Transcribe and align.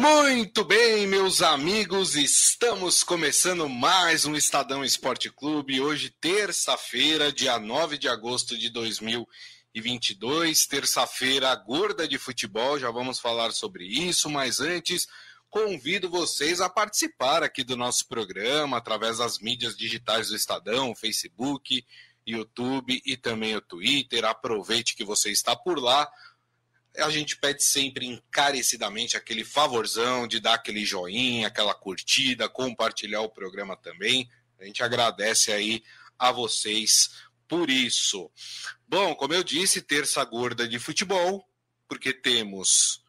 Muito 0.00 0.62
bem, 0.62 1.08
meus 1.08 1.42
amigos, 1.42 2.14
estamos 2.14 3.02
começando 3.02 3.68
mais 3.68 4.24
um 4.24 4.36
Estadão 4.36 4.84
Esporte 4.84 5.28
Clube. 5.28 5.80
Hoje, 5.80 6.08
terça-feira, 6.20 7.32
dia 7.32 7.58
9 7.58 7.98
de 7.98 8.06
agosto 8.06 8.56
de 8.56 8.70
2022, 8.70 10.66
terça-feira 10.68 11.52
gorda 11.56 12.06
de 12.06 12.16
futebol. 12.16 12.78
Já 12.78 12.92
vamos 12.92 13.18
falar 13.18 13.50
sobre 13.50 13.86
isso, 13.86 14.30
mas 14.30 14.60
antes, 14.60 15.08
convido 15.50 16.08
vocês 16.08 16.60
a 16.60 16.70
participar 16.70 17.42
aqui 17.42 17.64
do 17.64 17.76
nosso 17.76 18.06
programa 18.06 18.76
através 18.76 19.18
das 19.18 19.40
mídias 19.40 19.76
digitais 19.76 20.28
do 20.28 20.36
Estadão, 20.36 20.94
Facebook, 20.94 21.84
YouTube 22.24 23.02
e 23.04 23.16
também 23.16 23.56
o 23.56 23.60
Twitter. 23.60 24.24
Aproveite 24.24 24.94
que 24.94 25.02
você 25.02 25.32
está 25.32 25.56
por 25.56 25.76
lá 25.80 26.08
a 26.96 27.10
gente 27.10 27.36
pede 27.36 27.62
sempre 27.62 28.06
encarecidamente 28.06 29.16
aquele 29.16 29.44
favorzão 29.44 30.26
de 30.26 30.40
dar 30.40 30.54
aquele 30.54 30.84
joinha, 30.84 31.48
aquela 31.48 31.74
curtida, 31.74 32.48
compartilhar 32.48 33.20
o 33.20 33.30
programa 33.30 33.76
também. 33.76 34.28
A 34.58 34.64
gente 34.64 34.82
agradece 34.82 35.52
aí 35.52 35.82
a 36.18 36.32
vocês 36.32 37.10
por 37.46 37.70
isso. 37.70 38.30
Bom, 38.86 39.14
como 39.14 39.34
eu 39.34 39.44
disse, 39.44 39.80
terça 39.80 40.24
gorda 40.24 40.68
de 40.68 40.78
futebol, 40.78 41.48
porque 41.88 42.12
temos 42.12 43.04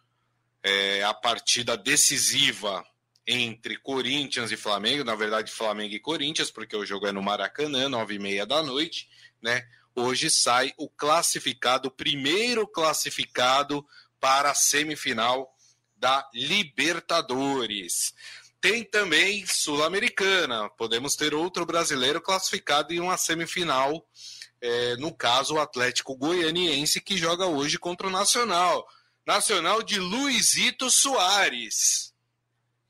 é, 0.63 1.03
a 1.03 1.13
partida 1.13 1.75
decisiva 1.75 2.85
entre 3.27 3.77
Corinthians 3.77 4.51
e 4.51 4.57
Flamengo, 4.57 5.03
na 5.03 5.15
verdade 5.15 5.51
Flamengo 5.51 5.93
e 5.93 5.99
Corinthians, 5.99 6.49
porque 6.49 6.75
o 6.75 6.85
jogo 6.85 7.05
é 7.05 7.11
no 7.11 7.21
Maracanã, 7.21 7.87
nove 7.87 8.15
e 8.15 8.19
meia 8.19 8.45
da 8.45 8.63
noite, 8.63 9.07
né? 9.41 9.67
Hoje 9.99 10.29
sai 10.29 10.73
o 10.77 10.89
classificado, 10.89 11.87
o 11.89 11.91
primeiro 11.91 12.67
classificado 12.67 13.85
para 14.19 14.51
a 14.51 14.55
semifinal 14.55 15.53
da 15.95 16.27
Libertadores. 16.33 18.13
Tem 18.61 18.83
também 18.83 19.45
Sul-Americana. 19.45 20.69
Podemos 20.71 21.15
ter 21.15 21.33
outro 21.33 21.65
brasileiro 21.65 22.21
classificado 22.21 22.93
em 22.93 22.99
uma 22.99 23.17
semifinal. 23.17 24.05
É, 24.61 24.97
no 24.97 25.13
caso, 25.13 25.55
o 25.55 25.59
Atlético 25.59 26.15
Goianiense, 26.15 26.99
que 26.99 27.17
joga 27.17 27.45
hoje 27.45 27.77
contra 27.77 28.07
o 28.07 28.11
Nacional. 28.11 28.85
Nacional 29.25 29.81
de 29.81 29.99
Luizito 29.99 30.89
Soares. 30.89 32.13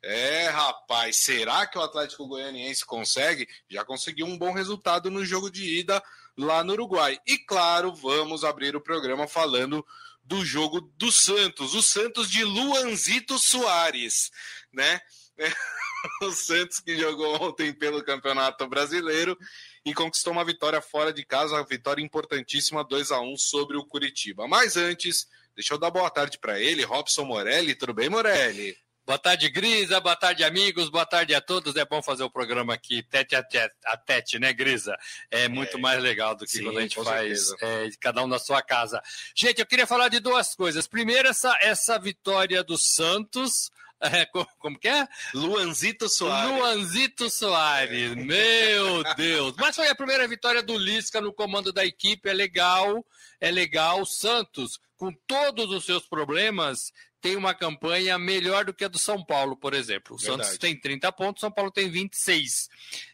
É, 0.01 0.47
rapaz, 0.47 1.17
será 1.17 1.67
que 1.67 1.77
o 1.77 1.81
Atlético 1.81 2.25
Goianiense 2.25 2.85
consegue? 2.85 3.47
Já 3.69 3.83
conseguiu 3.83 4.25
um 4.25 4.37
bom 4.37 4.53
resultado 4.53 5.11
no 5.11 5.25
jogo 5.25 5.51
de 5.51 5.79
ida 5.79 6.01
lá 6.39 6.63
no 6.63 6.73
Uruguai. 6.73 7.19
E 7.27 7.37
claro, 7.37 7.93
vamos 7.93 8.43
abrir 8.43 8.75
o 8.75 8.81
programa 8.81 9.27
falando 9.27 9.85
do 10.23 10.45
jogo 10.45 10.81
do 10.95 11.11
Santos, 11.11 11.73
o 11.73 11.81
Santos 11.81 12.29
de 12.29 12.43
Luanzito 12.43 13.37
Soares, 13.37 14.31
né? 14.71 14.99
o 16.21 16.31
Santos 16.31 16.79
que 16.79 16.97
jogou 16.97 17.41
ontem 17.41 17.73
pelo 17.73 18.03
Campeonato 18.03 18.67
Brasileiro 18.67 19.37
e 19.83 19.93
conquistou 19.93 20.31
uma 20.31 20.45
vitória 20.45 20.81
fora 20.81 21.11
de 21.11 21.25
casa, 21.25 21.55
uma 21.55 21.65
vitória 21.65 22.01
importantíssima, 22.01 22.83
2 22.83 23.11
a 23.11 23.19
1 23.21 23.37
sobre 23.37 23.77
o 23.77 23.85
Curitiba. 23.85 24.47
Mas 24.47 24.77
antes, 24.77 25.27
deixa 25.55 25.73
eu 25.73 25.77
dar 25.77 25.89
boa 25.89 26.09
tarde 26.09 26.37
para 26.37 26.59
ele, 26.59 26.83
Robson 26.83 27.25
Morelli. 27.25 27.75
Tudo 27.75 27.93
bem, 27.93 28.09
Morelli? 28.09 28.77
Boa 29.09 29.17
tarde, 29.17 29.49
Grisa. 29.49 29.99
Boa 29.99 30.15
tarde, 30.15 30.43
amigos. 30.43 30.87
Boa 30.87 31.03
tarde 31.03 31.33
a 31.33 31.41
todos. 31.41 31.75
É 31.75 31.83
bom 31.83 31.99
fazer 31.99 32.21
o 32.21 32.29
programa 32.29 32.75
aqui 32.75 33.01
tete 33.01 33.35
a 33.35 33.41
tete, 33.41 33.73
a 33.83 33.97
tete 33.97 34.37
né, 34.37 34.53
Grisa? 34.53 34.95
É 35.31 35.47
muito 35.47 35.77
é, 35.77 35.79
mais 35.79 35.99
legal 35.99 36.35
do 36.35 36.45
que 36.45 36.51
sim, 36.51 36.63
quando 36.63 36.77
a 36.77 36.81
gente 36.83 37.03
faz 37.03 37.51
é, 37.59 37.89
cada 37.99 38.23
um 38.23 38.27
na 38.27 38.37
sua 38.37 38.61
casa. 38.61 39.01
Gente, 39.33 39.61
eu 39.61 39.65
queria 39.65 39.87
falar 39.87 40.09
de 40.09 40.19
duas 40.19 40.53
coisas. 40.53 40.85
Primeiro, 40.85 41.27
essa, 41.27 41.57
essa 41.59 41.97
vitória 41.97 42.63
do 42.63 42.77
Santos. 42.77 43.71
É, 44.01 44.25
como, 44.59 44.79
que 44.79 44.87
é? 44.87 45.05
Luanzito 45.33 46.07
Soares. 46.07 46.57
Luanzito 46.57 47.29
Soares, 47.29 48.15
meu 48.15 49.03
Deus. 49.17 49.53
Mas 49.57 49.75
foi 49.75 49.89
a 49.89 49.95
primeira 49.95 50.25
vitória 50.25 50.63
do 50.63 50.77
Lisca 50.77 51.19
no 51.19 51.33
comando 51.33 51.73
da 51.73 51.85
equipe, 51.85 52.29
é 52.29 52.33
legal, 52.33 53.05
é 53.41 53.51
legal. 53.51 54.05
Santos, 54.05 54.79
com 54.95 55.11
todos 55.27 55.69
os 55.71 55.83
seus 55.85 56.07
problemas, 56.07 56.93
tem 57.21 57.35
uma 57.35 57.53
campanha 57.53 58.17
melhor 58.17 58.65
do 58.65 58.73
que 58.73 58.85
a 58.85 58.87
do 58.87 58.99
São 58.99 59.23
Paulo, 59.23 59.55
por 59.57 59.73
exemplo. 59.73 60.15
O 60.15 60.17
Verdade. 60.17 60.43
Santos 60.43 60.57
tem 60.57 60.79
30 60.79 61.11
pontos, 61.11 61.41
o 61.41 61.45
São 61.45 61.51
Paulo 61.51 61.71
tem 61.71 61.89
26 61.89 62.69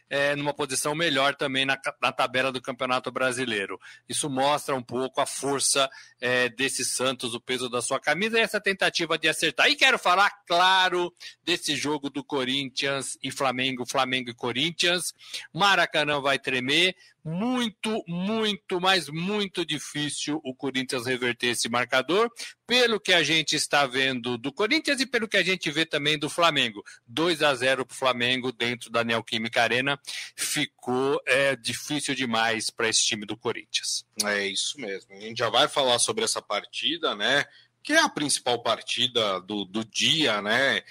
é, 0.08 0.36
numa 0.36 0.54
posição 0.54 0.94
melhor 0.94 1.34
também 1.34 1.64
na, 1.64 1.78
na, 2.00 2.12
tabela 2.12 2.52
do 2.52 2.62
Campeonato 2.62 3.10
Brasileiro. 3.10 3.80
Isso 4.08 4.30
mostra 4.30 4.74
um 4.74 4.82
pouco 4.82 5.20
a 5.20 5.26
força 5.26 5.90
é, 6.20 6.48
desse 6.48 6.84
Santos, 6.84 7.34
o 7.34 7.40
peso 7.40 7.68
da 7.68 7.82
sua 7.82 8.00
camisa 8.00 8.38
e 8.38 8.42
essa 8.42 8.60
tentativa 8.60 9.18
de 9.18 9.28
acertar. 9.28 9.68
E 9.68 9.76
quero 9.76 9.98
falar, 9.98 10.30
claro, 10.46 11.12
desse 11.42 11.76
jogo 11.76 12.08
do 12.10 12.24
Corinthians 12.24 13.18
e 13.22 13.30
Flamengo, 13.30 13.86
Flamengo 13.86 14.30
e 14.30 14.34
Corinthians. 14.34 15.12
Maracanã 15.52 16.20
vai 16.20 16.38
tremer. 16.38 16.96
Muito, 17.28 18.04
muito, 18.06 18.80
mas 18.80 19.08
muito 19.08 19.66
difícil 19.66 20.40
o 20.44 20.54
Corinthians 20.54 21.06
reverter 21.06 21.48
esse 21.48 21.68
marcador, 21.68 22.30
pelo 22.64 23.00
que 23.00 23.12
a 23.12 23.24
gente 23.24 23.56
está 23.56 23.84
vendo 23.84 24.38
do 24.38 24.52
Corinthians 24.52 25.00
e 25.00 25.06
pelo 25.06 25.26
que 25.26 25.36
a 25.36 25.42
gente 25.42 25.68
vê 25.72 25.84
também 25.84 26.16
do 26.16 26.30
Flamengo. 26.30 26.84
2 27.04 27.42
a 27.42 27.52
0 27.52 27.84
para 27.84 27.92
o 27.92 27.98
Flamengo 27.98 28.52
dentro 28.52 28.90
da 28.90 29.02
Neoquímica 29.02 29.60
Arena 29.60 29.98
ficou 30.36 31.20
é, 31.26 31.56
difícil 31.56 32.14
demais 32.14 32.70
para 32.70 32.88
esse 32.88 33.04
time 33.04 33.26
do 33.26 33.36
Corinthians. 33.36 34.04
É 34.24 34.46
isso 34.46 34.80
mesmo. 34.80 35.12
A 35.12 35.18
gente 35.18 35.38
já 35.38 35.50
vai 35.50 35.66
falar 35.66 35.98
sobre 36.06 36.24
essa 36.24 36.40
partida, 36.40 37.14
né? 37.14 37.44
Que 37.82 37.92
é 37.92 38.00
a 38.00 38.08
principal 38.08 38.62
partida 38.62 39.40
do, 39.40 39.64
do 39.64 39.84
dia, 39.84 40.40
né? 40.40 40.82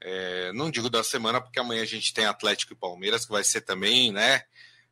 É, 0.00 0.52
não 0.52 0.70
digo 0.70 0.90
da 0.90 1.04
semana, 1.04 1.40
porque 1.40 1.60
amanhã 1.60 1.82
a 1.82 1.86
gente 1.86 2.12
tem 2.12 2.24
Atlético 2.24 2.72
e 2.72 2.76
Palmeiras, 2.76 3.24
que 3.24 3.30
vai 3.30 3.44
ser 3.44 3.60
também, 3.60 4.10
né? 4.10 4.42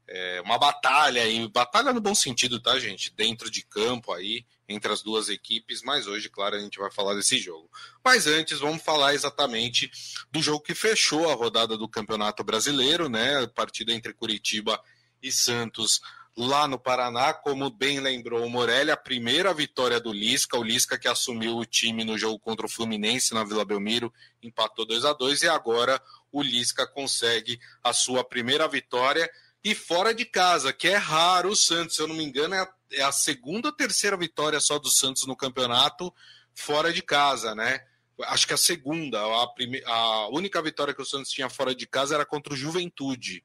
É 0.06 0.40
uma 0.42 0.58
batalha, 0.58 1.26
e 1.26 1.48
batalha 1.48 1.92
no 1.92 2.00
bom 2.00 2.14
sentido, 2.14 2.60
tá, 2.60 2.78
gente? 2.78 3.12
Dentro 3.14 3.50
de 3.50 3.62
campo 3.62 4.12
aí 4.12 4.44
entre 4.68 4.92
as 4.92 5.02
duas 5.02 5.28
equipes, 5.28 5.82
mas 5.82 6.06
hoje, 6.06 6.28
claro, 6.28 6.56
a 6.56 6.60
gente 6.60 6.78
vai 6.78 6.90
falar 6.90 7.14
desse 7.14 7.38
jogo. 7.38 7.68
Mas 8.04 8.26
antes, 8.26 8.60
vamos 8.60 8.82
falar 8.82 9.14
exatamente 9.14 9.90
do 10.30 10.40
jogo 10.40 10.62
que 10.62 10.74
fechou 10.74 11.28
a 11.28 11.34
rodada 11.34 11.76
do 11.76 11.88
Campeonato 11.88 12.44
Brasileiro, 12.44 13.08
né? 13.08 13.46
Partida 13.48 13.92
entre 13.92 14.12
Curitiba 14.12 14.80
e 15.22 15.32
Santos 15.32 16.00
lá 16.40 16.66
no 16.66 16.78
Paraná, 16.78 17.34
como 17.34 17.68
bem 17.68 18.00
lembrou 18.00 18.44
o 18.44 18.50
Morelli, 18.50 18.90
a 18.90 18.96
primeira 18.96 19.52
vitória 19.52 20.00
do 20.00 20.12
Lisca, 20.12 20.56
o 20.56 20.62
Lisca 20.62 20.98
que 20.98 21.06
assumiu 21.06 21.58
o 21.58 21.66
time 21.66 22.02
no 22.02 22.16
jogo 22.16 22.38
contra 22.38 22.64
o 22.64 22.68
Fluminense 22.68 23.34
na 23.34 23.44
Vila 23.44 23.64
Belmiro, 23.64 24.12
empatou 24.42 24.86
2 24.86 25.04
a 25.04 25.12
2 25.12 25.42
e 25.42 25.48
agora 25.48 26.00
o 26.32 26.42
Lisca 26.42 26.86
consegue 26.86 27.60
a 27.84 27.92
sua 27.92 28.24
primeira 28.24 28.66
vitória 28.66 29.30
e 29.62 29.74
fora 29.74 30.14
de 30.14 30.24
casa, 30.24 30.72
que 30.72 30.88
é 30.88 30.96
raro 30.96 31.50
o 31.50 31.56
Santos, 31.56 31.96
se 31.96 32.02
eu 32.02 32.08
não 32.08 32.14
me 32.14 32.24
engano, 32.24 32.54
é 32.54 32.60
a, 32.60 32.68
é 32.92 33.02
a 33.02 33.12
segunda 33.12 33.68
ou 33.68 33.74
terceira 33.74 34.16
vitória 34.16 34.58
só 34.60 34.78
do 34.78 34.88
Santos 34.88 35.26
no 35.26 35.36
campeonato 35.36 36.12
fora 36.54 36.92
de 36.92 37.02
casa, 37.02 37.54
né? 37.54 37.80
Acho 38.24 38.46
que 38.46 38.54
a 38.54 38.58
segunda, 38.58 39.20
a, 39.42 39.46
prime... 39.48 39.82
a 39.84 40.28
única 40.28 40.60
vitória 40.62 40.94
que 40.94 41.02
o 41.02 41.06
Santos 41.06 41.30
tinha 41.30 41.50
fora 41.50 41.74
de 41.74 41.86
casa 41.86 42.14
era 42.14 42.24
contra 42.24 42.54
o 42.54 42.56
Juventude, 42.56 43.44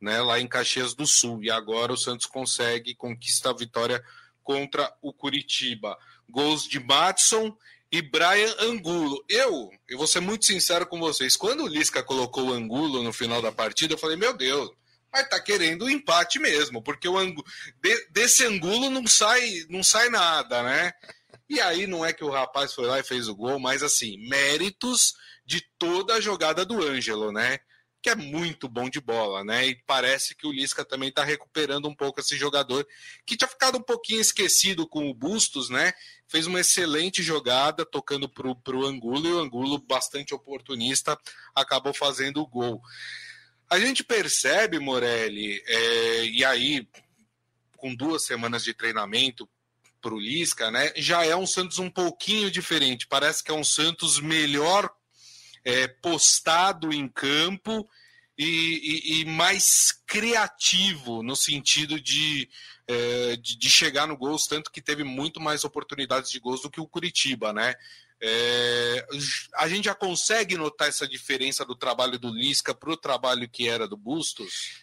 né? 0.00 0.20
Lá 0.20 0.40
em 0.40 0.48
Caxias 0.48 0.94
do 0.94 1.06
Sul. 1.06 1.42
E 1.42 1.50
agora 1.50 1.92
o 1.92 1.96
Santos 1.96 2.26
consegue 2.26 2.94
conquistar 2.94 3.50
a 3.50 3.56
vitória 3.56 4.02
contra 4.42 4.92
o 5.02 5.12
Curitiba. 5.12 5.96
Gols 6.28 6.64
de 6.64 6.80
Matson 6.80 7.56
e 7.92 8.00
Brian 8.00 8.54
Angulo. 8.60 9.22
Eu, 9.28 9.70
eu 9.88 9.98
vou 9.98 10.06
ser 10.06 10.20
muito 10.20 10.44
sincero 10.44 10.86
com 10.86 10.98
vocês, 11.00 11.36
quando 11.36 11.64
o 11.64 11.68
Lisca 11.68 12.02
colocou 12.02 12.48
o 12.48 12.52
Angulo 12.52 13.02
no 13.02 13.12
final 13.12 13.42
da 13.42 13.50
partida, 13.50 13.94
eu 13.94 13.98
falei, 13.98 14.16
meu 14.16 14.32
Deus, 14.36 14.70
mas 15.12 15.28
tá 15.28 15.40
querendo 15.40 15.84
o 15.84 15.90
empate 15.90 16.38
mesmo, 16.38 16.82
porque 16.82 17.08
o. 17.08 17.16
De, 17.82 18.06
desse 18.10 18.44
angulo 18.46 18.88
não 18.90 19.06
sai, 19.06 19.66
não 19.68 19.82
sai 19.82 20.08
nada, 20.08 20.62
né? 20.62 20.92
E 21.48 21.60
aí 21.60 21.86
não 21.86 22.04
é 22.04 22.12
que 22.12 22.22
o 22.22 22.30
rapaz 22.30 22.72
foi 22.72 22.86
lá 22.86 23.00
e 23.00 23.04
fez 23.04 23.26
o 23.26 23.34
gol, 23.34 23.58
mas 23.58 23.82
assim, 23.82 24.16
méritos 24.28 25.14
de 25.44 25.60
toda 25.76 26.14
a 26.14 26.20
jogada 26.20 26.64
do 26.64 26.80
Ângelo, 26.80 27.32
né? 27.32 27.58
Que 28.02 28.10
é 28.10 28.14
muito 28.14 28.66
bom 28.66 28.88
de 28.88 29.00
bola, 29.00 29.44
né? 29.44 29.66
E 29.66 29.74
parece 29.86 30.34
que 30.34 30.46
o 30.46 30.52
Lisca 30.52 30.84
também 30.84 31.10
está 31.10 31.22
recuperando 31.22 31.86
um 31.86 31.94
pouco 31.94 32.20
esse 32.20 32.36
jogador 32.36 32.86
que 33.26 33.36
tinha 33.36 33.48
ficado 33.48 33.76
um 33.76 33.82
pouquinho 33.82 34.20
esquecido 34.20 34.86
com 34.86 35.10
o 35.10 35.14
Bustos, 35.14 35.68
né? 35.68 35.92
Fez 36.26 36.46
uma 36.46 36.60
excelente 36.60 37.22
jogada 37.22 37.84
tocando 37.84 38.28
pro, 38.28 38.56
pro 38.56 38.86
Angulo 38.86 39.28
e 39.28 39.32
o 39.32 39.38
Angulo, 39.38 39.78
bastante 39.78 40.34
oportunista, 40.34 41.18
acabou 41.54 41.92
fazendo 41.92 42.40
o 42.40 42.46
gol. 42.46 42.80
A 43.68 43.78
gente 43.78 44.02
percebe, 44.02 44.78
Morelli, 44.78 45.62
é, 45.66 46.24
e 46.24 46.44
aí, 46.44 46.88
com 47.76 47.94
duas 47.94 48.24
semanas 48.24 48.64
de 48.64 48.74
treinamento 48.74 49.48
para 50.00 50.14
o 50.14 50.18
Lisca, 50.18 50.70
né, 50.70 50.92
já 50.96 51.24
é 51.24 51.36
um 51.36 51.46
Santos 51.46 51.78
um 51.78 51.90
pouquinho 51.90 52.50
diferente. 52.50 53.06
Parece 53.06 53.44
que 53.44 53.50
é 53.50 53.54
um 53.54 53.62
Santos 53.62 54.18
melhor 54.18 54.90
é, 55.64 55.88
postado 55.88 56.92
em 56.92 57.08
campo 57.08 57.88
e, 58.36 58.44
e, 58.44 59.20
e, 59.20 59.24
mais 59.26 59.92
criativo 60.06 61.22
no 61.22 61.36
sentido 61.36 62.00
de, 62.00 62.48
é, 62.88 63.36
de, 63.36 63.58
de, 63.58 63.70
chegar 63.70 64.06
no 64.06 64.16
gols, 64.16 64.46
tanto 64.46 64.70
que 64.70 64.80
teve 64.80 65.04
muito 65.04 65.40
mais 65.40 65.62
oportunidades 65.64 66.30
de 66.30 66.40
gols 66.40 66.62
do 66.62 66.70
que 66.70 66.80
o 66.80 66.86
Curitiba, 66.86 67.52
né? 67.52 67.74
É, 68.22 69.06
a 69.56 69.68
gente 69.68 69.86
já 69.86 69.94
consegue 69.94 70.56
notar 70.56 70.88
essa 70.88 71.08
diferença 71.08 71.64
do 71.64 71.74
trabalho 71.74 72.18
do 72.18 72.30
Lisca 72.30 72.74
para 72.74 72.92
o 72.92 72.96
trabalho 72.96 73.48
que 73.48 73.66
era 73.68 73.88
do 73.88 73.96
Bustos? 73.96 74.80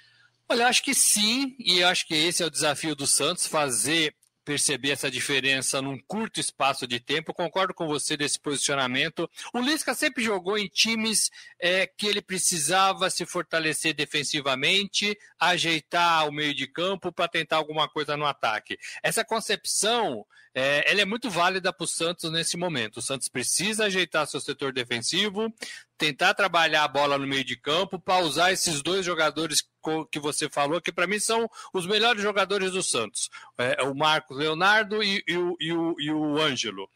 Olha, 0.50 0.68
acho 0.68 0.81
que 0.81 0.95
sim, 0.95 1.56
e 1.59 1.83
acho 1.83 2.07
que 2.07 2.15
esse 2.15 2.41
é 2.41 2.45
o 2.45 2.51
desafio 2.51 2.95
do 2.95 3.06
Santos, 3.06 3.45
fazer 3.45 4.15
perceber 4.48 4.92
essa 4.92 5.12
diferença 5.12 5.82
num 5.82 6.00
curto 6.08 6.40
espaço 6.40 6.88
de 6.88 7.02
tempo. 7.02 7.34
Concordo 7.34 7.74
com 7.74 7.86
você 7.86 8.16
desse 8.16 8.40
posicionamento. 8.40 9.30
O 9.54 9.60
Lisca 9.60 9.94
sempre 9.94 10.24
jogou 10.24 10.58
em 10.58 10.70
times 10.70 11.30
é, 11.60 11.86
que 11.86 12.08
ele 12.08 12.22
precisava 12.22 13.10
se 13.10 13.26
fortalecer 13.26 13.94
defensivamente, 13.94 15.20
ajeitar 15.38 16.26
o 16.30 16.32
meio 16.32 16.54
de 16.54 16.66
campo 16.66 17.12
para 17.12 17.28
tentar 17.28 17.58
alguma 17.58 17.90
coisa 17.90 18.16
no 18.16 18.26
ataque. 18.26 18.80
Essa 19.04 19.26
concepção 19.26 20.26
é, 20.59 20.92
ela 20.92 21.01
é 21.01 21.06
muito 21.06 21.30
válida 21.30 21.71
para 21.71 21.83
o 21.83 21.88
Santos 21.88 22.31
nesse 22.31 22.57
momento. 22.57 22.98
O 22.98 23.01
Santos 23.01 23.27
precisa 23.27 23.86
ajeitar 23.86 24.25
seu 24.25 24.42
setor 24.42 24.74
defensivo, 24.74 25.54
tentar 26.00 26.33
trabalhar 26.33 26.83
a 26.83 26.88
bola 26.88 27.15
no 27.15 27.27
meio 27.27 27.44
de 27.44 27.56
campo 27.56 28.00
para 28.00 28.25
usar 28.25 28.51
esses 28.51 28.81
dois 28.81 29.06
jogadores 29.06 29.63
que 30.12 30.19
você 30.19 30.50
falou, 30.50 30.81
que 30.81 30.92
para 30.92 31.06
mim 31.06 31.19
são 31.19 31.48
os 31.71 31.86
melhores 31.86 32.24
jogadores 32.24 32.71
do 32.71 32.81
Santos. 32.81 33.30
É, 33.56 33.83
o 33.83 33.94
Marcos 33.94 34.36
Leonardo 34.36 35.04
e, 35.04 35.24
e, 35.27 35.38
o, 35.38 35.56
e, 35.59 35.71
o, 35.71 35.95
e 36.00 36.12
o 36.12 36.42
Ângelo. 36.42 36.89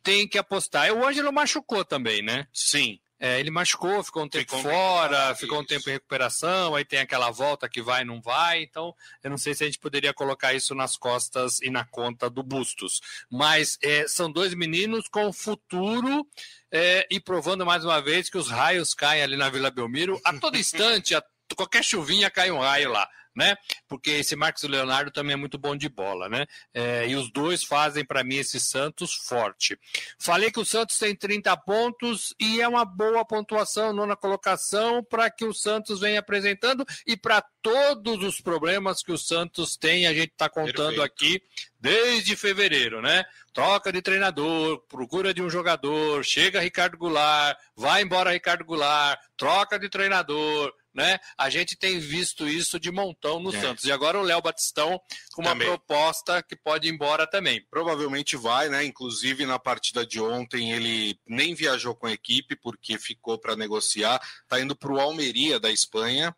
Tem 0.00 0.28
que 0.28 0.38
apostar. 0.38 0.86
E 0.86 0.92
o 0.92 1.04
Ângelo 1.04 1.32
machucou 1.32 1.84
também, 1.84 2.22
né? 2.22 2.46
Sim. 2.52 3.00
É, 3.20 3.40
ele 3.40 3.50
machucou, 3.50 4.02
ficou 4.04 4.24
um 4.24 4.28
tempo 4.28 4.56
ficou 4.56 4.62
fora, 4.62 5.34
ficou 5.34 5.60
um 5.60 5.64
tempo 5.64 5.88
em 5.88 5.94
recuperação, 5.94 6.74
aí 6.74 6.84
tem 6.84 7.00
aquela 7.00 7.30
volta 7.30 7.68
que 7.68 7.82
vai 7.82 8.02
e 8.02 8.04
não 8.04 8.20
vai, 8.20 8.62
então 8.62 8.94
eu 9.24 9.30
não 9.30 9.36
sei 9.36 9.54
se 9.54 9.64
a 9.64 9.66
gente 9.66 9.78
poderia 9.78 10.14
colocar 10.14 10.54
isso 10.54 10.74
nas 10.74 10.96
costas 10.96 11.60
e 11.60 11.68
na 11.68 11.84
conta 11.84 12.30
do 12.30 12.42
Bustos. 12.42 13.00
Mas 13.30 13.76
é, 13.82 14.06
são 14.06 14.30
dois 14.30 14.54
meninos 14.54 15.08
com 15.08 15.32
futuro 15.32 16.24
é, 16.70 17.06
e 17.10 17.18
provando 17.18 17.66
mais 17.66 17.84
uma 17.84 18.00
vez 18.00 18.30
que 18.30 18.38
os 18.38 18.48
raios 18.48 18.94
caem 18.94 19.22
ali 19.22 19.36
na 19.36 19.50
Vila 19.50 19.70
Belmiro. 19.70 20.20
A 20.24 20.38
todo 20.38 20.56
instante, 20.58 21.14
a 21.14 21.22
qualquer 21.56 21.82
chuvinha 21.82 22.30
cai 22.30 22.50
um 22.50 22.60
raio 22.60 22.92
lá 22.92 23.08
né? 23.38 23.56
Porque 23.86 24.10
esse 24.10 24.34
Marcos 24.34 24.64
Leonardo 24.64 25.12
também 25.12 25.34
é 25.34 25.36
muito 25.36 25.56
bom 25.56 25.76
de 25.76 25.88
bola, 25.88 26.28
né? 26.28 26.44
É, 26.74 27.06
e 27.08 27.14
os 27.14 27.30
dois 27.30 27.62
fazem 27.62 28.04
para 28.04 28.24
mim 28.24 28.34
esse 28.34 28.58
Santos 28.58 29.14
forte. 29.14 29.78
Falei 30.18 30.50
que 30.50 30.58
o 30.58 30.64
Santos 30.64 30.98
tem 30.98 31.14
30 31.14 31.56
pontos 31.58 32.34
e 32.38 32.60
é 32.60 32.66
uma 32.66 32.84
boa 32.84 33.24
pontuação, 33.24 33.92
nona 33.92 34.16
colocação, 34.16 35.04
para 35.04 35.30
que 35.30 35.44
o 35.44 35.54
Santos 35.54 36.00
venha 36.00 36.18
apresentando 36.18 36.84
e 37.06 37.16
para 37.16 37.40
todos 37.62 38.24
os 38.24 38.40
problemas 38.40 39.02
que 39.02 39.12
o 39.12 39.18
Santos 39.18 39.76
tem, 39.76 40.06
a 40.06 40.12
gente 40.12 40.32
está 40.32 40.48
contando 40.48 40.96
Perfeito. 40.96 41.02
aqui 41.02 41.42
desde 41.80 42.34
fevereiro, 42.34 43.00
né? 43.00 43.24
Troca 43.52 43.92
de 43.92 44.02
treinador, 44.02 44.80
procura 44.88 45.32
de 45.32 45.42
um 45.42 45.50
jogador, 45.50 46.24
chega 46.24 46.60
Ricardo 46.60 46.96
Goulart, 46.96 47.56
vai 47.76 48.02
embora 48.02 48.32
Ricardo 48.32 48.64
Goulart, 48.64 49.20
troca 49.36 49.78
de 49.78 49.88
treinador, 49.88 50.72
né? 50.98 51.20
A 51.38 51.48
gente 51.48 51.76
tem 51.76 52.00
visto 52.00 52.48
isso 52.48 52.80
de 52.80 52.90
montão 52.90 53.38
no 53.38 53.54
é. 53.54 53.60
Santos. 53.60 53.84
E 53.84 53.92
agora 53.92 54.18
o 54.18 54.22
Léo 54.22 54.42
Batistão 54.42 55.00
com 55.32 55.42
uma 55.42 55.52
também. 55.52 55.68
proposta 55.68 56.42
que 56.42 56.56
pode 56.56 56.88
ir 56.88 56.92
embora 56.92 57.24
também. 57.24 57.64
Provavelmente 57.70 58.36
vai, 58.36 58.68
né? 58.68 58.84
Inclusive 58.84 59.46
na 59.46 59.60
partida 59.60 60.04
de 60.04 60.20
ontem 60.20 60.72
ele 60.72 61.16
nem 61.24 61.54
viajou 61.54 61.94
com 61.94 62.08
a 62.08 62.12
equipe 62.12 62.56
porque 62.56 62.98
ficou 62.98 63.38
para 63.38 63.54
negociar. 63.54 64.20
Tá 64.48 64.60
indo 64.60 64.74
para 64.74 64.92
o 64.92 64.98
Almeria 64.98 65.60
da 65.60 65.70
Espanha, 65.70 66.34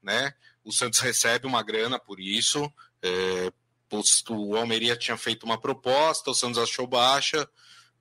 né? 0.00 0.32
O 0.62 0.70
Santos 0.70 1.00
recebe 1.00 1.48
uma 1.48 1.64
grana 1.64 1.98
por 1.98 2.20
isso. 2.20 2.72
É, 3.02 3.50
o 4.30 4.56
Almeria 4.56 4.94
tinha 4.94 5.16
feito 5.16 5.42
uma 5.42 5.60
proposta, 5.60 6.30
o 6.30 6.34
Santos 6.34 6.58
achou 6.58 6.86
baixa, 6.86 7.48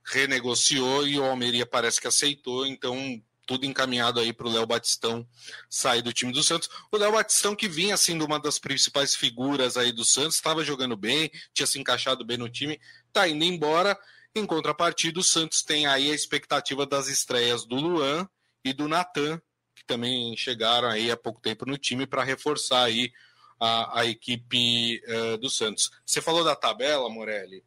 renegociou 0.06 1.08
e 1.08 1.18
o 1.18 1.26
Almeria 1.26 1.66
parece 1.66 2.00
que 2.00 2.08
aceitou, 2.08 2.68
então 2.68 3.20
tudo 3.46 3.66
encaminhado 3.66 4.20
aí 4.20 4.32
para 4.32 4.48
o 4.48 4.52
Léo 4.52 4.66
Batistão 4.66 5.28
sair 5.70 6.02
do 6.02 6.14
time 6.14 6.32
do 6.32 6.44
Santos. 6.44 6.70
O 6.92 6.98
Léo 6.98 7.12
Batistão, 7.12 7.56
que 7.56 7.68
vinha 7.68 7.98
sendo 7.98 8.26
uma 8.26 8.40
das 8.40 8.60
principais 8.60 9.16
figuras 9.16 9.78
aí 9.78 9.92
do 9.92 10.06
Santos, 10.06 10.36
estava 10.36 10.64
jogando 10.64 10.96
bem, 10.96 11.32
tinha 11.54 11.68
se 11.68 11.80
encaixado 11.80 12.26
bem 12.26 12.38
no 12.38 12.50
time, 12.50 12.80
está 13.08 13.28
indo 13.28 13.44
embora. 13.44 13.98
Em 14.36 14.46
contrapartida, 14.46 15.20
o 15.20 15.24
Santos 15.24 15.62
tem 15.62 15.86
aí 15.86 16.12
a 16.12 16.16
expectativa 16.16 16.86
das 16.86 17.08
estreias 17.08 17.66
do 17.66 17.76
Luan 17.76 18.28
e 18.64 18.74
do 18.74 18.88
Natan, 18.88 19.42
que 19.76 19.86
também 19.86 20.36
chegaram 20.38 20.90
aí 20.90 21.12
há 21.12 21.18
pouco 21.18 21.42
tempo 21.42 21.66
no 21.66 21.78
time 21.78 22.08
para 22.08 22.24
reforçar 22.24 22.84
aí 22.84 23.12
a, 23.60 24.02
a 24.02 24.06
equipe 24.06 25.02
uh, 25.08 25.38
do 25.38 25.50
Santos. 25.50 25.92
Você 26.06 26.22
falou 26.22 26.44
da 26.44 26.56
tabela, 26.56 27.10
Morelli. 27.10 27.64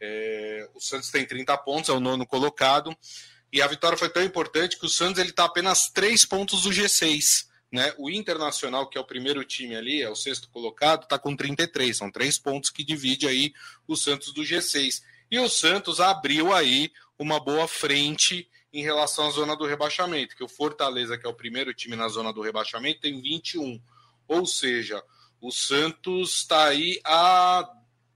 É, 0.00 0.68
o 0.74 0.80
Santos 0.80 1.10
tem 1.10 1.26
30 1.26 1.56
pontos, 1.58 1.88
é 1.88 1.92
o 1.92 2.00
nono 2.00 2.26
colocado. 2.26 2.96
E 3.56 3.62
a 3.62 3.66
vitória 3.66 3.96
foi 3.96 4.10
tão 4.10 4.22
importante 4.22 4.78
que 4.78 4.84
o 4.84 4.88
Santos 4.90 5.24
está 5.24 5.46
apenas 5.46 5.88
três 5.88 6.26
pontos 6.26 6.64
do 6.64 6.68
G6. 6.68 7.46
Né? 7.72 7.90
O 7.96 8.10
Internacional, 8.10 8.86
que 8.86 8.98
é 8.98 9.00
o 9.00 9.06
primeiro 9.06 9.42
time 9.46 9.74
ali, 9.74 10.02
é 10.02 10.10
o 10.10 10.14
sexto 10.14 10.50
colocado, 10.50 11.04
está 11.04 11.18
com 11.18 11.34
33. 11.34 11.96
São 11.96 12.10
três 12.10 12.38
pontos 12.38 12.68
que 12.68 12.84
divide 12.84 13.26
aí 13.26 13.54
o 13.88 13.96
Santos 13.96 14.34
do 14.34 14.42
G6. 14.42 15.00
E 15.30 15.38
o 15.38 15.48
Santos 15.48 16.00
abriu 16.00 16.52
aí 16.52 16.92
uma 17.18 17.40
boa 17.40 17.66
frente 17.66 18.46
em 18.74 18.82
relação 18.82 19.26
à 19.26 19.30
zona 19.30 19.56
do 19.56 19.64
rebaixamento, 19.64 20.36
que 20.36 20.44
o 20.44 20.48
Fortaleza, 20.48 21.16
que 21.16 21.26
é 21.26 21.30
o 21.30 21.32
primeiro 21.32 21.72
time 21.72 21.96
na 21.96 22.08
zona 22.08 22.34
do 22.34 22.42
rebaixamento, 22.42 23.00
tem 23.00 23.22
21. 23.22 23.80
Ou 24.28 24.44
seja, 24.44 25.02
o 25.40 25.50
Santos 25.50 26.40
está 26.40 26.66
aí 26.66 27.00
a 27.02 27.66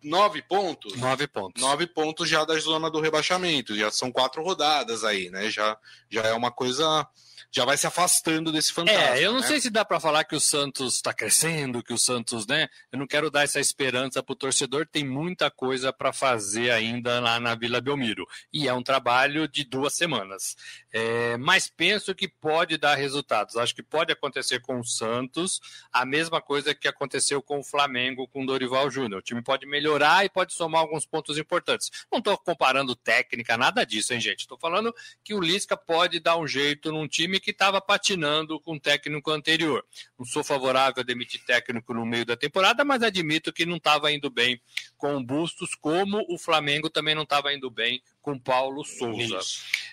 nove 0.02 0.42
pontos. 0.42 0.96
Nove 0.96 1.26
pontos. 1.26 1.62
Nove 1.62 1.86
pontos 1.86 2.28
já 2.28 2.44
da 2.44 2.58
zona 2.58 2.90
do 2.90 3.00
rebaixamento. 3.00 3.76
Já 3.76 3.90
são 3.90 4.10
quatro 4.10 4.42
rodadas 4.42 5.04
aí, 5.04 5.30
né? 5.30 5.50
Já, 5.50 5.76
já 6.08 6.22
é 6.22 6.32
uma 6.32 6.50
coisa 6.50 7.06
já 7.52 7.64
vai 7.64 7.76
se 7.76 7.86
afastando 7.86 8.52
desse 8.52 8.72
fantasma. 8.72 9.16
É, 9.16 9.24
eu 9.24 9.32
não 9.32 9.40
né? 9.40 9.46
sei 9.46 9.60
se 9.60 9.70
dá 9.70 9.84
para 9.84 9.98
falar 9.98 10.24
que 10.24 10.36
o 10.36 10.40
Santos 10.40 10.94
está 10.96 11.12
crescendo, 11.12 11.82
que 11.82 11.92
o 11.92 11.98
Santos, 11.98 12.46
né? 12.46 12.68
Eu 12.92 12.98
não 12.98 13.06
quero 13.06 13.30
dar 13.30 13.42
essa 13.42 13.58
esperança 13.58 14.22
para 14.22 14.32
o 14.32 14.36
torcedor, 14.36 14.86
tem 14.86 15.04
muita 15.04 15.50
coisa 15.50 15.92
para 15.92 16.12
fazer 16.12 16.70
ainda 16.70 17.18
lá 17.18 17.40
na 17.40 17.54
Vila 17.56 17.80
Belmiro. 17.80 18.26
E 18.52 18.68
é 18.68 18.72
um 18.72 18.82
trabalho 18.82 19.48
de 19.48 19.64
duas 19.64 19.94
semanas. 19.94 20.56
É, 20.92 21.36
mas 21.38 21.68
penso 21.68 22.14
que 22.14 22.28
pode 22.28 22.76
dar 22.76 22.94
resultados. 22.94 23.56
Acho 23.56 23.74
que 23.74 23.82
pode 23.82 24.12
acontecer 24.12 24.60
com 24.60 24.78
o 24.78 24.84
Santos 24.84 25.60
a 25.92 26.04
mesma 26.04 26.40
coisa 26.40 26.74
que 26.74 26.86
aconteceu 26.86 27.42
com 27.42 27.58
o 27.58 27.64
Flamengo 27.64 28.28
com 28.28 28.44
o 28.44 28.46
Dorival 28.46 28.88
Júnior. 28.90 29.18
O 29.18 29.22
time 29.24 29.42
pode 29.42 29.66
melhorar 29.66 29.89
e 30.24 30.28
pode 30.28 30.54
somar 30.54 30.80
alguns 30.80 31.06
pontos 31.06 31.38
importantes. 31.38 31.90
Não 32.10 32.18
estou 32.18 32.36
comparando 32.38 32.94
técnica, 32.94 33.56
nada 33.56 33.84
disso, 33.84 34.14
hein, 34.14 34.20
gente? 34.20 34.40
Estou 34.40 34.58
falando 34.58 34.94
que 35.24 35.34
o 35.34 35.40
Lisca 35.40 35.76
pode 35.76 36.20
dar 36.20 36.36
um 36.36 36.46
jeito 36.46 36.92
num 36.92 37.08
time 37.08 37.40
que 37.40 37.50
estava 37.50 37.80
patinando 37.80 38.60
com 38.60 38.74
o 38.74 38.80
técnico 38.80 39.30
anterior. 39.30 39.84
Não 40.18 40.24
sou 40.24 40.44
favorável 40.44 41.00
a 41.00 41.04
demitir 41.04 41.44
técnico 41.44 41.92
no 41.92 42.06
meio 42.06 42.24
da 42.24 42.36
temporada, 42.36 42.84
mas 42.84 43.02
admito 43.02 43.52
que 43.52 43.66
não 43.66 43.76
estava 43.76 44.12
indo 44.12 44.30
bem 44.30 44.60
com 44.96 45.16
o 45.16 45.24
Bustos, 45.24 45.74
como 45.74 46.24
o 46.28 46.38
Flamengo 46.38 46.90
também 46.90 47.14
não 47.14 47.22
estava 47.22 47.52
indo 47.52 47.70
bem 47.70 48.02
com 48.20 48.38
Paulo 48.38 48.84
Souza. 48.84 49.40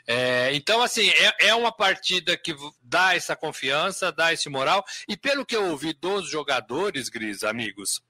É, 0.06 0.54
então, 0.54 0.82
assim, 0.82 1.10
é, 1.10 1.48
é 1.50 1.56
uma 1.56 1.72
partida 1.72 2.38
que 2.38 2.56
dá 2.82 3.16
essa 3.16 3.36
confiança, 3.36 4.12
dá 4.12 4.34
esse 4.34 4.50
moral, 4.50 4.84
e 5.08 5.16
pelo 5.16 5.46
que 5.46 5.56
eu 5.56 5.70
ouvi 5.70 5.94
dos 5.94 6.30
jogadores, 6.30 7.10
Gris, 7.10 7.44
amigos, 7.44 8.02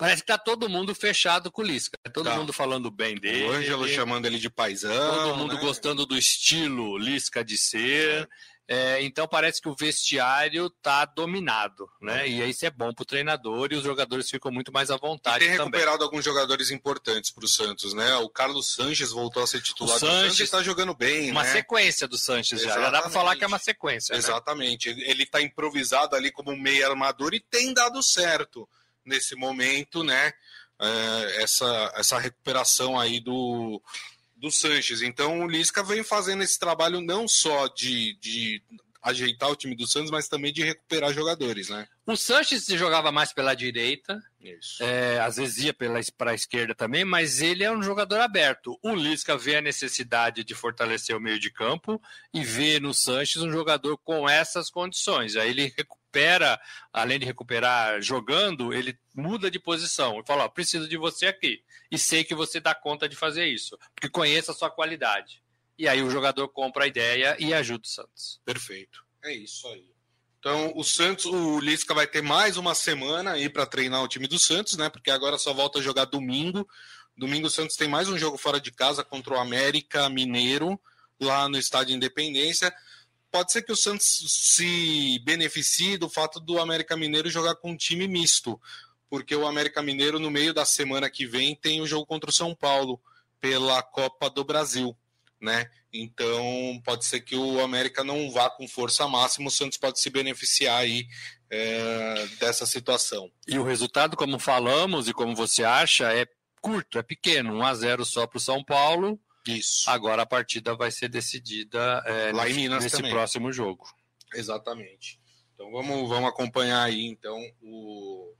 Parece 0.00 0.22
que 0.22 0.26
tá 0.28 0.38
todo 0.38 0.66
mundo 0.66 0.94
fechado 0.94 1.52
com 1.52 1.60
o 1.60 1.64
Lisca. 1.64 1.98
Todo 2.14 2.24
tá. 2.24 2.34
mundo 2.34 2.54
falando 2.54 2.90
bem 2.90 3.16
dele. 3.16 3.44
O 3.44 3.52
Ângelo 3.52 3.86
chamando 3.86 4.24
ele 4.24 4.38
de 4.38 4.48
paisão. 4.48 4.90
Todo 4.90 5.36
mundo 5.36 5.54
né? 5.56 5.60
gostando 5.60 6.06
do 6.06 6.16
estilo 6.16 6.96
Lisca 6.96 7.44
de 7.44 7.58
ser. 7.58 8.26
É, 8.66 9.02
então 9.02 9.26
parece 9.26 9.60
que 9.60 9.68
o 9.68 9.74
vestiário 9.74 10.68
está 10.68 11.04
dominado, 11.04 11.90
né? 12.00 12.28
E 12.28 12.48
isso 12.48 12.64
é 12.64 12.70
bom 12.70 12.94
para 12.94 13.02
o 13.02 13.04
treinador 13.06 13.68
e 13.72 13.74
os 13.74 13.82
jogadores 13.82 14.30
ficam 14.30 14.50
muito 14.52 14.72
mais 14.72 14.92
à 14.92 14.96
vontade. 14.96 15.44
E 15.44 15.48
tem 15.48 15.58
recuperado 15.58 15.98
também. 15.98 16.04
alguns 16.06 16.24
jogadores 16.24 16.70
importantes 16.70 17.32
para 17.32 17.44
o 17.44 17.48
Santos, 17.48 17.92
né? 17.92 18.14
O 18.18 18.28
Carlos 18.30 18.72
Sanches 18.72 19.10
voltou 19.10 19.42
a 19.42 19.46
ser 19.46 19.60
titular. 19.60 19.96
O 19.96 19.98
Sanches 19.98 20.40
está 20.40 20.62
jogando 20.62 20.94
bem, 20.94 21.32
uma 21.32 21.42
né? 21.42 21.50
sequência 21.50 22.06
do 22.06 22.16
Sanches 22.16 22.62
já. 22.62 22.74
Já 22.74 22.90
dá 22.90 23.02
para 23.02 23.10
falar 23.10 23.34
que 23.34 23.42
é 23.42 23.46
uma 23.48 23.58
sequência. 23.58 24.12
Né? 24.12 24.18
Exatamente. 24.20 24.94
Né? 24.94 25.02
Ele 25.04 25.24
está 25.24 25.42
improvisado 25.42 26.14
ali 26.14 26.30
como 26.30 26.56
meio 26.56 26.88
armador 26.88 27.34
e 27.34 27.40
tem 27.40 27.74
dado 27.74 28.00
certo 28.04 28.68
nesse 29.10 29.34
momento, 29.36 30.02
né? 30.02 30.32
É, 30.80 31.42
essa, 31.42 31.92
essa 31.96 32.18
recuperação 32.18 32.98
aí 32.98 33.20
do, 33.20 33.82
do 34.36 34.50
Sanches. 34.50 35.02
Então 35.02 35.40
o 35.40 35.46
Lisca 35.46 35.84
vem 35.84 36.02
fazendo 36.02 36.42
esse 36.42 36.58
trabalho 36.58 37.02
não 37.02 37.28
só 37.28 37.68
de, 37.68 38.16
de 38.18 38.62
ajeitar 39.02 39.50
o 39.50 39.56
time 39.56 39.74
do 39.74 39.86
Santos, 39.86 40.10
mas 40.10 40.28
também 40.28 40.52
de 40.52 40.62
recuperar 40.62 41.12
jogadores, 41.12 41.68
né? 41.68 41.86
O 42.06 42.16
Sanches 42.16 42.66
jogava 42.66 43.12
mais 43.12 43.32
pela 43.32 43.54
direita, 43.54 44.20
é, 44.80 45.20
às 45.20 45.36
vezes 45.36 45.64
ia 45.64 45.74
para 46.16 46.30
a 46.30 46.34
esquerda 46.34 46.74
também, 46.74 47.04
mas 47.04 47.40
ele 47.40 47.62
é 47.62 47.70
um 47.70 47.82
jogador 47.82 48.20
aberto. 48.20 48.78
O 48.82 48.94
Lisca 48.94 49.36
vê 49.36 49.56
a 49.56 49.62
necessidade 49.62 50.44
de 50.44 50.54
fortalecer 50.54 51.16
o 51.16 51.20
meio 51.20 51.38
de 51.38 51.50
campo 51.50 52.00
e 52.32 52.42
vê 52.42 52.80
no 52.80 52.92
Sanches 52.92 53.42
um 53.42 53.50
jogador 53.50 53.96
com 53.98 54.28
essas 54.28 54.70
condições. 54.70 55.36
Aí 55.36 55.50
ele 55.50 55.72
recupera, 56.10 56.60
além 56.92 57.18
de 57.18 57.24
recuperar 57.24 58.02
jogando, 58.02 58.74
ele 58.74 58.98
muda 59.14 59.50
de 59.50 59.58
posição 59.58 60.20
e 60.20 60.26
fala: 60.26 60.44
ó, 60.44 60.48
preciso 60.48 60.88
de 60.88 60.96
você 60.96 61.26
aqui. 61.26 61.62
E 61.90 61.98
sei 61.98 62.24
que 62.24 62.34
você 62.34 62.60
dá 62.60 62.74
conta 62.74 63.08
de 63.08 63.16
fazer 63.16 63.46
isso, 63.46 63.78
porque 63.94 64.08
conheça 64.08 64.52
a 64.52 64.54
sua 64.54 64.70
qualidade. 64.70 65.42
e 65.78 65.88
aí 65.88 66.02
o 66.02 66.10
jogador 66.10 66.46
compra 66.48 66.84
a 66.84 66.86
ideia 66.86 67.36
e 67.38 67.54
ajuda 67.54 67.84
o 67.84 67.88
Santos. 67.88 68.40
Perfeito. 68.44 69.02
É 69.24 69.32
isso 69.32 69.66
aí. 69.68 69.88
Então, 70.38 70.72
o 70.74 70.82
Santos, 70.82 71.26
o 71.26 71.58
Lisca 71.58 71.94
vai 71.94 72.06
ter 72.06 72.22
mais 72.22 72.56
uma 72.56 72.74
semana 72.74 73.32
aí 73.32 73.48
para 73.48 73.66
treinar 73.66 74.02
o 74.02 74.08
time 74.08 74.26
do 74.26 74.38
Santos, 74.38 74.76
né? 74.76 74.88
Porque 74.88 75.10
agora 75.10 75.38
só 75.38 75.52
volta 75.52 75.78
a 75.78 75.82
jogar 75.82 76.06
domingo. 76.06 76.68
Domingo 77.16 77.46
o 77.46 77.50
Santos 77.50 77.76
tem 77.76 77.88
mais 77.88 78.08
um 78.08 78.18
jogo 78.18 78.38
fora 78.38 78.60
de 78.60 78.70
casa 78.70 79.04
contra 79.04 79.34
o 79.34 79.38
América 79.38 80.08
Mineiro, 80.08 80.80
lá 81.20 81.48
no 81.48 81.58
Estádio 81.58 81.94
Independência. 81.94 82.74
Pode 83.30 83.52
ser 83.52 83.62
que 83.62 83.72
o 83.72 83.76
Santos 83.76 84.06
se 84.28 85.18
beneficie 85.24 85.96
do 85.96 86.08
fato 86.08 86.40
do 86.40 86.58
América 86.58 86.96
Mineiro 86.96 87.30
jogar 87.30 87.54
com 87.56 87.70
um 87.70 87.76
time 87.76 88.08
misto, 88.08 88.60
porque 89.08 89.34
o 89.34 89.46
América 89.46 89.82
Mineiro, 89.82 90.18
no 90.18 90.30
meio 90.30 90.52
da 90.52 90.64
semana 90.64 91.08
que 91.08 91.26
vem, 91.26 91.54
tem 91.54 91.80
o 91.80 91.86
jogo 91.86 92.06
contra 92.06 92.30
o 92.30 92.32
São 92.32 92.54
Paulo 92.54 93.00
pela 93.40 93.82
Copa 93.82 94.28
do 94.28 94.44
Brasil 94.44 94.96
né? 95.40 95.66
Então 95.92 96.80
pode 96.84 97.04
ser 97.04 97.20
que 97.20 97.34
o 97.34 97.60
América 97.60 98.04
não 98.04 98.30
vá 98.30 98.50
com 98.50 98.68
força 98.68 99.08
máxima, 99.08 99.48
o 99.48 99.50
Santos 99.50 99.78
pode 99.78 99.98
se 99.98 100.10
beneficiar 100.10 100.78
aí 100.78 101.06
é, 101.48 102.26
dessa 102.38 102.66
situação. 102.66 103.30
E 103.48 103.58
o 103.58 103.64
resultado, 103.64 104.16
como 104.16 104.38
falamos 104.38 105.08
e 105.08 105.14
como 105.14 105.34
você 105.34 105.64
acha, 105.64 106.12
é 106.12 106.26
curto, 106.60 106.98
é 106.98 107.02
pequeno, 107.02 107.54
1 107.54 107.62
a 107.62 107.74
0 107.74 108.04
só 108.04 108.26
para 108.26 108.36
o 108.36 108.40
São 108.40 108.62
Paulo. 108.62 109.18
Isso. 109.46 109.88
Agora 109.90 110.22
a 110.22 110.26
partida 110.26 110.74
vai 110.74 110.90
ser 110.90 111.08
decidida 111.08 112.02
é, 112.06 112.32
lá 112.32 112.44
nesse, 112.44 112.56
em 112.56 112.62
Minas 112.62 112.84
nesse 112.84 112.96
também. 112.96 113.10
próximo 113.10 113.52
jogo. 113.52 113.86
Exatamente. 114.34 115.18
Então 115.54 115.70
vamos, 115.70 116.08
vamos 116.08 116.28
acompanhar 116.28 116.82
aí 116.82 117.06
então 117.06 117.38
o, 117.62 118.34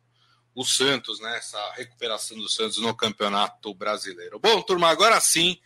o 0.54 0.64
Santos, 0.64 1.20
né? 1.20 1.36
Essa 1.36 1.72
recuperação 1.72 2.36
do 2.38 2.48
Santos 2.48 2.78
no 2.78 2.94
Campeonato 2.94 3.74
Brasileiro. 3.74 4.38
Bom, 4.38 4.62
turma, 4.62 4.88
agora 4.88 5.20
sim 5.20 5.58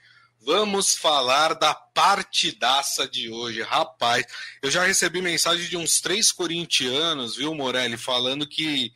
Vamos 0.46 0.94
falar 0.94 1.54
da 1.54 1.74
partidaça 1.74 3.08
de 3.08 3.30
hoje. 3.30 3.62
Rapaz, 3.62 4.26
eu 4.62 4.70
já 4.70 4.84
recebi 4.84 5.22
mensagem 5.22 5.66
de 5.68 5.76
uns 5.76 6.02
três 6.02 6.30
corintianos, 6.30 7.36
viu, 7.36 7.54
Morelli, 7.54 7.96
falando 7.96 8.46
que, 8.46 8.92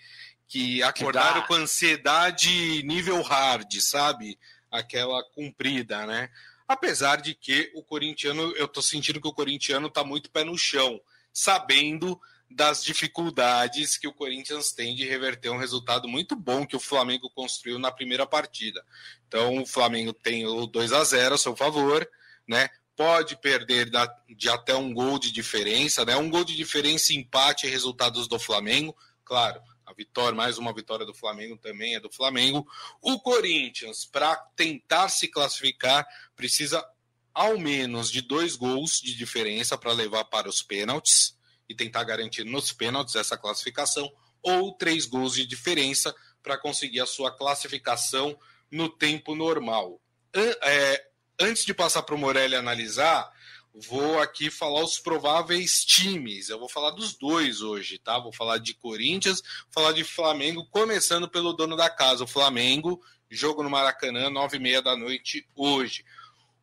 que 0.46 0.82
acordaram 0.82 1.40
que 1.40 1.48
com 1.48 1.54
ansiedade 1.54 2.82
nível 2.82 3.22
hard, 3.22 3.72
sabe? 3.80 4.38
Aquela 4.70 5.22
cumprida, 5.22 6.06
né? 6.06 6.30
Apesar 6.66 7.16
de 7.22 7.34
que 7.34 7.70
o 7.74 7.82
corintiano, 7.82 8.52
eu 8.56 8.68
tô 8.68 8.82
sentindo 8.82 9.20
que 9.20 9.28
o 9.28 9.32
corintiano 9.32 9.88
tá 9.88 10.04
muito 10.04 10.30
pé 10.30 10.44
no 10.44 10.56
chão, 10.58 11.00
sabendo 11.32 12.20
das 12.50 12.82
dificuldades 12.82 13.98
que 13.98 14.08
o 14.08 14.12
Corinthians 14.12 14.72
tem 14.72 14.94
de 14.94 15.04
reverter 15.06 15.50
um 15.50 15.58
resultado 15.58 16.08
muito 16.08 16.34
bom 16.34 16.66
que 16.66 16.76
o 16.76 16.80
Flamengo 16.80 17.30
construiu 17.30 17.78
na 17.78 17.92
primeira 17.92 18.26
partida. 18.26 18.84
Então, 19.26 19.62
o 19.62 19.66
Flamengo 19.66 20.12
tem 20.12 20.46
o 20.46 20.66
2 20.66 20.92
a 20.92 21.04
0 21.04 21.34
a 21.34 21.38
seu 21.38 21.54
favor, 21.54 22.08
né? 22.46 22.68
Pode 22.96 23.36
perder 23.36 23.90
de 24.34 24.48
até 24.48 24.74
um 24.74 24.92
gol 24.92 25.18
de 25.18 25.30
diferença, 25.30 26.04
né? 26.04 26.16
Um 26.16 26.30
gol 26.30 26.44
de 26.44 26.56
diferença, 26.56 27.12
empate 27.12 27.66
e 27.66 27.70
resultados 27.70 28.26
do 28.26 28.38
Flamengo. 28.38 28.96
Claro, 29.24 29.60
a 29.88 29.94
vitória, 29.94 30.36
mais 30.36 30.58
uma 30.58 30.72
vitória 30.72 31.06
do 31.06 31.14
Flamengo 31.14 31.56
também 31.56 31.94
é 31.94 32.00
do 32.00 32.12
Flamengo. 32.12 32.66
O 33.00 33.18
Corinthians, 33.18 34.04
para 34.04 34.36
tentar 34.54 35.08
se 35.08 35.28
classificar, 35.28 36.06
precisa 36.36 36.86
ao 37.32 37.58
menos 37.58 38.10
de 38.10 38.20
dois 38.20 38.54
gols 38.54 39.00
de 39.00 39.14
diferença 39.14 39.78
para 39.78 39.92
levar 39.92 40.24
para 40.26 40.48
os 40.48 40.62
pênaltis 40.62 41.38
e 41.66 41.74
tentar 41.74 42.04
garantir 42.04 42.44
nos 42.44 42.70
pênaltis 42.70 43.14
essa 43.14 43.38
classificação, 43.38 44.12
ou 44.42 44.72
três 44.72 45.06
gols 45.06 45.34
de 45.34 45.46
diferença 45.46 46.14
para 46.42 46.58
conseguir 46.58 47.00
a 47.00 47.06
sua 47.06 47.34
classificação 47.34 48.38
no 48.70 48.90
tempo 48.90 49.34
normal. 49.34 49.98
É, 50.34 51.06
antes 51.40 51.64
de 51.64 51.72
passar 51.72 52.02
para 52.02 52.14
o 52.14 52.18
Morelli 52.18 52.56
analisar, 52.56 53.32
vou 53.74 54.18
aqui 54.20 54.50
falar 54.50 54.82
os 54.82 54.98
prováveis 54.98 55.84
times. 55.84 56.48
Eu 56.48 56.58
vou 56.58 56.68
falar 56.68 56.90
dos 56.90 57.16
dois 57.16 57.60
hoje, 57.62 57.98
tá? 57.98 58.18
Vou 58.18 58.32
falar 58.32 58.58
de 58.58 58.74
Corinthians, 58.74 59.42
falar 59.70 59.92
de 59.92 60.04
Flamengo, 60.04 60.66
começando 60.70 61.28
pelo 61.28 61.52
dono 61.52 61.76
da 61.76 61.88
casa, 61.88 62.24
o 62.24 62.28
Flamengo. 62.28 63.00
Jogo 63.30 63.62
no 63.62 63.70
Maracanã, 63.70 64.30
nove 64.30 64.56
e 64.56 64.60
meia 64.60 64.80
da 64.80 64.96
noite 64.96 65.46
hoje. 65.54 66.04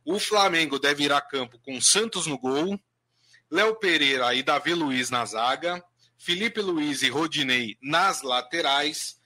O 0.03 0.19
Flamengo 0.19 0.79
deve 0.79 1.03
ir 1.03 1.11
a 1.11 1.21
campo 1.21 1.59
com 1.59 1.79
Santos 1.79 2.25
no 2.27 2.37
gol, 2.37 2.79
Léo 3.49 3.75
Pereira 3.75 4.33
e 4.33 4.43
Davi 4.43 4.73
Luiz 4.73 5.09
na 5.09 5.25
zaga, 5.25 5.83
Felipe 6.17 6.61
Luiz 6.61 7.01
e 7.01 7.09
Rodinei 7.09 7.77
nas 7.81 8.21
laterais, 8.21 9.19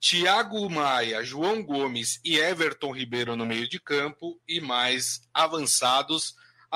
Thiago 0.00 0.68
Maia, 0.68 1.24
João 1.24 1.62
Gomes 1.62 2.20
e 2.24 2.36
Everton 2.36 2.92
Ribeiro 2.92 3.34
no 3.34 3.46
meio 3.46 3.68
de 3.68 3.80
campo 3.80 4.40
e 4.46 4.60
mais 4.60 5.20
avançados 5.34 6.34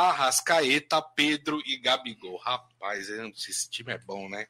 Arrascaeta, 0.09 1.01
Pedro 1.03 1.61
e 1.65 1.77
Gabigol. 1.79 2.37
Rapaz, 2.39 3.09
esse 3.09 3.69
time 3.69 3.93
é 3.93 3.99
bom, 3.99 4.29
né? 4.29 4.47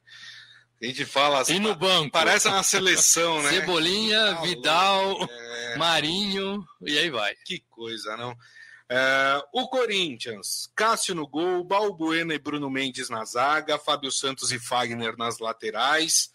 A 0.81 0.87
gente 0.87 1.05
fala 1.05 1.41
assim. 1.41 1.57
E 1.57 1.59
no 1.59 1.75
banco? 1.75 2.11
Parece 2.11 2.49
uma 2.49 2.63
seleção, 2.63 3.43
né? 3.43 3.51
Cebolinha, 3.51 4.35
tá 4.35 4.41
Vidal, 4.41 5.29
é... 5.29 5.77
Marinho, 5.77 6.65
e 6.81 6.99
aí 6.99 7.11
vai. 7.11 7.35
Que 7.45 7.61
coisa, 7.69 8.17
não? 8.17 8.33
Uh, 8.33 9.43
o 9.53 9.69
Corinthians, 9.69 10.69
Cássio 10.75 11.15
no 11.15 11.27
gol, 11.27 11.63
Balbuena 11.63 12.35
e 12.35 12.39
Bruno 12.39 12.69
Mendes 12.69 13.09
na 13.09 13.25
zaga, 13.25 13.79
Fábio 13.79 14.11
Santos 14.11 14.51
e 14.51 14.59
Fagner 14.59 15.17
nas 15.17 15.39
laterais, 15.39 16.33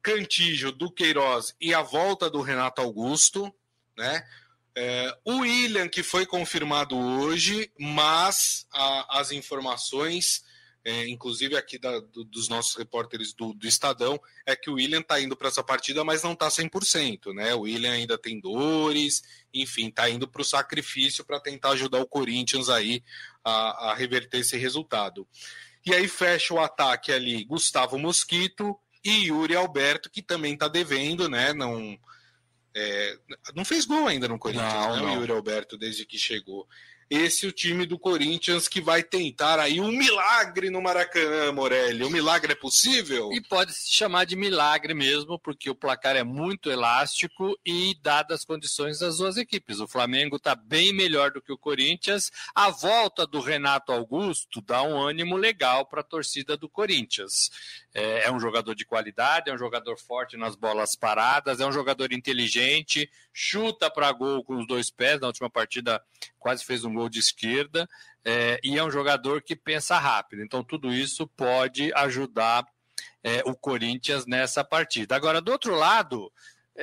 Cantígio, 0.00 0.72
Duqueiroz 0.72 1.54
e 1.60 1.74
a 1.74 1.82
volta 1.82 2.30
do 2.30 2.40
Renato 2.40 2.80
Augusto, 2.80 3.54
né? 3.96 4.24
Uh, 4.76 5.32
o 5.32 5.38
William, 5.40 5.88
que 5.88 6.02
foi 6.02 6.26
confirmado 6.26 6.96
hoje, 6.96 7.70
mas 7.78 8.66
a, 8.72 9.20
as 9.20 9.30
informações 9.30 10.42
é, 10.84 11.08
inclusive 11.08 11.56
aqui 11.56 11.78
da, 11.78 11.98
do, 11.98 12.24
dos 12.24 12.48
nossos 12.48 12.76
repórteres 12.76 13.32
do, 13.32 13.54
do, 13.54 13.66
Estadão, 13.66 14.20
é 14.44 14.54
que 14.54 14.68
o 14.68 14.74
William 14.74 15.00
está 15.00 15.18
indo 15.18 15.34
para 15.34 15.48
essa 15.48 15.64
partida, 15.64 16.04
mas 16.04 16.22
não 16.22 16.34
está 16.34 16.48
100%, 16.48 17.32
né? 17.32 17.54
O 17.54 17.60
William 17.60 17.92
ainda 17.92 18.18
tem 18.18 18.38
dores, 18.38 19.22
enfim, 19.52 19.88
está 19.88 20.10
indo 20.10 20.28
para 20.28 20.42
o 20.42 20.44
sacrifício 20.44 21.24
para 21.24 21.40
tentar 21.40 21.70
ajudar 21.70 22.00
o 22.00 22.06
Corinthians 22.06 22.68
aí 22.68 23.02
a, 23.42 23.90
a, 23.90 23.94
reverter 23.94 24.40
esse 24.40 24.58
resultado. 24.58 25.26
E 25.86 25.94
aí 25.94 26.06
fecha 26.06 26.52
o 26.52 26.60
ataque 26.60 27.10
ali 27.10 27.44
Gustavo 27.44 27.98
Mosquito 27.98 28.78
e 29.02 29.28
Yuri 29.28 29.56
Alberto, 29.56 30.10
que 30.10 30.20
também 30.20 30.52
está 30.52 30.68
devendo, 30.68 31.30
né? 31.30 31.54
Não, 31.54 31.98
é, 32.74 33.18
não 33.54 33.64
fez 33.64 33.84
gol 33.84 34.06
ainda 34.06 34.26
no 34.26 34.38
Corinthians, 34.38 34.72
não, 34.72 34.96
né? 34.96 35.02
Não. 35.02 35.12
O 35.12 35.20
Yuri 35.20 35.32
Alberto, 35.32 35.78
desde 35.78 36.04
que 36.04 36.18
chegou 36.18 36.68
esse 37.10 37.46
é 37.46 37.48
o 37.48 37.52
time 37.52 37.86
do 37.86 37.98
Corinthians 37.98 38.68
que 38.68 38.80
vai 38.80 39.02
tentar 39.02 39.58
aí 39.58 39.80
um 39.80 39.90
milagre 39.90 40.70
no 40.70 40.80
Maracanã, 40.80 41.52
Morelli. 41.52 42.04
O 42.04 42.10
milagre 42.10 42.52
é 42.52 42.56
possível? 42.56 43.30
E 43.32 43.40
pode 43.40 43.72
se 43.72 43.92
chamar 43.92 44.24
de 44.24 44.36
milagre 44.36 44.94
mesmo, 44.94 45.38
porque 45.38 45.68
o 45.68 45.74
placar 45.74 46.16
é 46.16 46.24
muito 46.24 46.70
elástico 46.70 47.58
e 47.64 47.96
dadas 48.02 48.40
as 48.40 48.44
condições 48.44 48.98
das 48.98 49.18
duas 49.18 49.36
equipes. 49.36 49.80
O 49.80 49.88
Flamengo 49.88 50.36
está 50.36 50.54
bem 50.54 50.92
melhor 50.92 51.30
do 51.30 51.40
que 51.40 51.52
o 51.52 51.58
Corinthians. 51.58 52.30
A 52.54 52.70
volta 52.70 53.26
do 53.26 53.40
Renato 53.40 53.92
Augusto 53.92 54.60
dá 54.60 54.82
um 54.82 55.00
ânimo 55.00 55.36
legal 55.36 55.86
para 55.86 56.00
a 56.00 56.04
torcida 56.04 56.56
do 56.56 56.68
Corinthians. 56.68 57.50
É, 57.94 58.24
é 58.24 58.32
um 58.32 58.40
jogador 58.40 58.74
de 58.74 58.84
qualidade, 58.84 59.50
é 59.50 59.54
um 59.54 59.58
jogador 59.58 59.96
forte 59.96 60.36
nas 60.36 60.56
bolas 60.56 60.96
paradas, 60.96 61.60
é 61.60 61.66
um 61.66 61.72
jogador 61.72 62.12
inteligente, 62.12 63.08
chuta 63.32 63.88
para 63.90 64.10
gol 64.10 64.42
com 64.42 64.56
os 64.56 64.66
dois 64.66 64.90
pés. 64.90 65.20
Na 65.20 65.28
última 65.28 65.48
partida 65.48 66.02
quase 66.44 66.62
fez 66.62 66.84
um 66.84 66.92
gol 66.92 67.08
de 67.08 67.18
esquerda. 67.18 67.88
É, 68.22 68.60
e 68.62 68.76
é 68.78 68.84
um 68.84 68.90
jogador 68.90 69.42
que 69.42 69.56
pensa 69.56 69.98
rápido. 69.98 70.42
Então, 70.42 70.62
tudo 70.62 70.92
isso 70.92 71.26
pode 71.26 71.90
ajudar 71.94 72.66
é, 73.22 73.40
o 73.46 73.54
Corinthians 73.54 74.26
nessa 74.26 74.62
partida. 74.62 75.16
Agora, 75.16 75.40
do 75.40 75.50
outro 75.50 75.74
lado, 75.74 76.30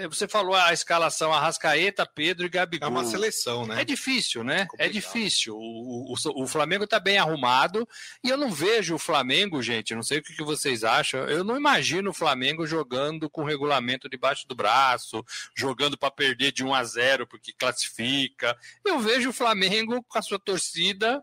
você 0.10 0.27
falou 0.27 0.55
a 0.55 0.71
escalação 0.71 1.33
Arrascaeta, 1.33 2.05
Pedro 2.05 2.45
e 2.45 2.50
Gabigol. 2.50 2.88
É 2.88 2.91
uma 2.91 3.03
seleção, 3.03 3.65
né? 3.65 3.81
É 3.81 3.86
difícil, 3.86 4.43
né? 4.43 4.67
É, 4.77 4.86
é 4.86 4.89
difícil. 4.89 5.55
O, 5.55 6.13
o, 6.13 6.43
o 6.43 6.48
Flamengo 6.48 6.86
está 6.86 7.00
bem 7.00 7.17
arrumado 7.17 7.88
e 8.24 8.29
eu 8.29 8.38
não 8.38 8.51
vejo 8.51 8.95
o 8.95 9.00
Flamengo, 9.00 9.62
gente, 9.62 9.93
não 9.93 10.03
sei 10.03 10.19
o 10.19 10.24
que 10.24 10.43
vocês 10.43 10.83
acham, 10.83 11.21
eu 11.21 11.43
não 11.43 11.57
imagino 11.57 12.12
o 12.12 12.13
Flamengo 12.13 12.65
jogando 12.65 13.29
com 13.29 13.41
o 13.41 13.45
regulamento 13.45 14.10
debaixo 14.10 14.48
do 14.48 14.55
braço, 14.55 15.24
jogando 15.55 15.98
para 15.98 16.12
perder 16.12 16.51
de 16.51 16.63
1 16.63 16.74
a 16.74 16.83
0 16.83 17.27
porque 17.27 17.51
classifica. 17.53 18.57
Eu 18.86 19.00
vejo 19.00 19.29
o 19.29 19.33
Flamengo 19.33 20.03
com 20.03 20.17
a 20.17 20.21
sua 20.21 20.39
torcida 20.39 21.21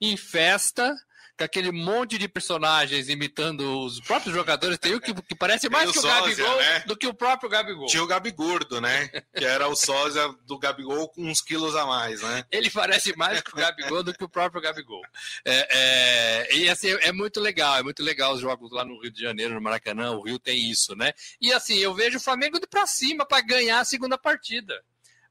em 0.00 0.16
festa, 0.16 0.94
com 1.38 1.44
aquele 1.44 1.70
monte 1.70 2.18
de 2.18 2.26
personagens 2.28 3.08
imitando 3.08 3.84
os 3.84 4.00
próprios 4.00 4.34
jogadores. 4.34 4.76
Tem 4.76 4.96
um 4.96 4.98
que, 4.98 5.14
que 5.14 5.36
parece 5.36 5.68
mais 5.68 5.92
que 5.92 5.98
o 5.98 6.02
sósia, 6.02 6.20
Gabigol 6.20 6.56
né? 6.58 6.80
do 6.80 6.96
que 6.96 7.06
o 7.06 7.14
próprio 7.14 7.48
Gabigol. 7.48 7.86
Tinha 7.86 8.02
o 8.02 8.06
Gabigordo, 8.06 8.80
né? 8.80 9.08
Que 9.36 9.44
era 9.44 9.68
o 9.68 9.76
sósia 9.76 10.28
do 10.44 10.58
Gabigol 10.58 11.08
com 11.08 11.22
uns 11.22 11.40
quilos 11.40 11.76
a 11.76 11.86
mais, 11.86 12.20
né? 12.22 12.44
Ele 12.50 12.68
parece 12.68 13.16
mais 13.16 13.40
que 13.40 13.52
o 13.52 13.56
Gabigol 13.56 14.02
do 14.02 14.12
que 14.12 14.24
o 14.24 14.28
próprio 14.28 14.60
Gabigol. 14.60 15.02
É, 15.44 15.68
é, 16.50 16.56
e 16.56 16.68
assim, 16.68 16.88
é 16.88 17.12
muito 17.12 17.38
legal, 17.38 17.76
é 17.76 17.82
muito 17.84 18.02
legal 18.02 18.34
os 18.34 18.40
jogos 18.40 18.72
lá 18.72 18.84
no 18.84 19.00
Rio 19.00 19.12
de 19.12 19.22
Janeiro, 19.22 19.54
no 19.54 19.60
Maracanã. 19.60 20.10
O 20.12 20.22
Rio 20.22 20.40
tem 20.40 20.68
isso, 20.68 20.96
né? 20.96 21.12
E 21.40 21.52
assim, 21.52 21.78
eu 21.78 21.94
vejo 21.94 22.18
o 22.18 22.20
Flamengo 22.20 22.58
de 22.58 22.66
pra 22.66 22.84
cima 22.86 23.24
para 23.24 23.40
ganhar 23.40 23.78
a 23.78 23.84
segunda 23.84 24.18
partida. 24.18 24.82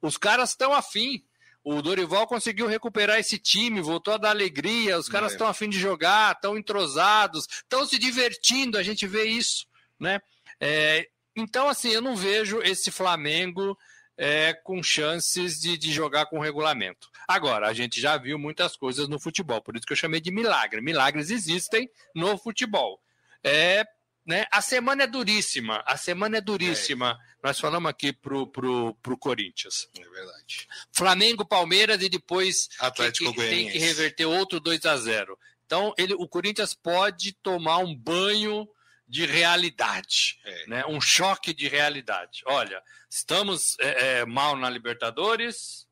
Os 0.01 0.15
caras 0.15 0.51
estão 0.51 0.73
afim. 0.73 1.21
O 1.69 1.81
Dorival 1.81 2.25
conseguiu 2.25 2.65
recuperar 2.65 3.19
esse 3.19 3.37
time, 3.37 3.81
voltou 3.81 4.13
a 4.13 4.17
dar 4.17 4.29
alegria, 4.29 4.97
os 4.97 5.09
caras 5.09 5.33
estão 5.33 5.47
é. 5.47 5.49
afim 5.49 5.67
de 5.67 5.77
jogar, 5.77 6.33
estão 6.33 6.57
entrosados, 6.57 7.45
estão 7.45 7.85
se 7.85 7.99
divertindo, 7.99 8.77
a 8.77 8.83
gente 8.83 9.05
vê 9.05 9.25
isso, 9.25 9.67
né? 9.99 10.21
É, 10.61 11.09
então, 11.35 11.67
assim, 11.67 11.89
eu 11.89 12.01
não 12.01 12.15
vejo 12.15 12.61
esse 12.61 12.89
Flamengo 12.89 13.77
é, 14.17 14.53
com 14.53 14.81
chances 14.81 15.59
de, 15.59 15.77
de 15.77 15.91
jogar 15.91 16.27
com 16.27 16.39
regulamento. 16.39 17.09
Agora, 17.27 17.67
a 17.67 17.73
gente 17.73 17.99
já 17.99 18.15
viu 18.15 18.39
muitas 18.39 18.77
coisas 18.77 19.09
no 19.09 19.19
futebol, 19.19 19.61
por 19.61 19.75
isso 19.75 19.85
que 19.85 19.91
eu 19.91 19.97
chamei 19.97 20.21
de 20.21 20.31
milagre. 20.31 20.79
Milagres 20.79 21.29
existem 21.29 21.91
no 22.15 22.37
futebol. 22.37 22.97
É 23.43 23.85
né? 24.27 24.45
A 24.51 24.61
semana 24.61 25.03
é 25.03 25.07
duríssima. 25.07 25.81
A 25.87 25.95
semana 25.95 26.37
é 26.37 26.41
duríssima. 26.41 27.17
É. 27.41 27.47
Nós 27.47 27.59
falamos 27.59 27.89
aqui 27.89 28.11
pro, 28.11 28.45
pro, 28.45 28.93
pro 29.01 29.17
Corinthians. 29.17 29.87
É 29.97 30.03
verdade. 30.03 30.67
Flamengo, 30.91 31.45
Palmeiras 31.45 32.01
e 32.01 32.09
depois 32.09 32.67
Atlético 32.77 33.33
tem 33.33 33.33
que, 33.33 33.49
tem 33.49 33.71
que 33.71 33.77
reverter 33.77 34.25
outro 34.25 34.59
2 34.59 34.85
a 34.85 34.97
0 34.97 35.39
Então, 35.65 35.93
ele, 35.97 36.13
o 36.13 36.27
Corinthians 36.27 36.73
pode 36.73 37.31
tomar 37.31 37.77
um 37.77 37.95
banho 37.95 38.67
de 39.07 39.25
realidade, 39.25 40.37
é. 40.43 40.67
né? 40.67 40.85
um 40.85 40.99
choque 40.99 41.53
de 41.53 41.69
realidade. 41.69 42.43
Olha, 42.45 42.83
estamos 43.09 43.77
é, 43.79 44.19
é, 44.19 44.25
mal 44.25 44.57
na 44.57 44.69
Libertadores, 44.69 45.87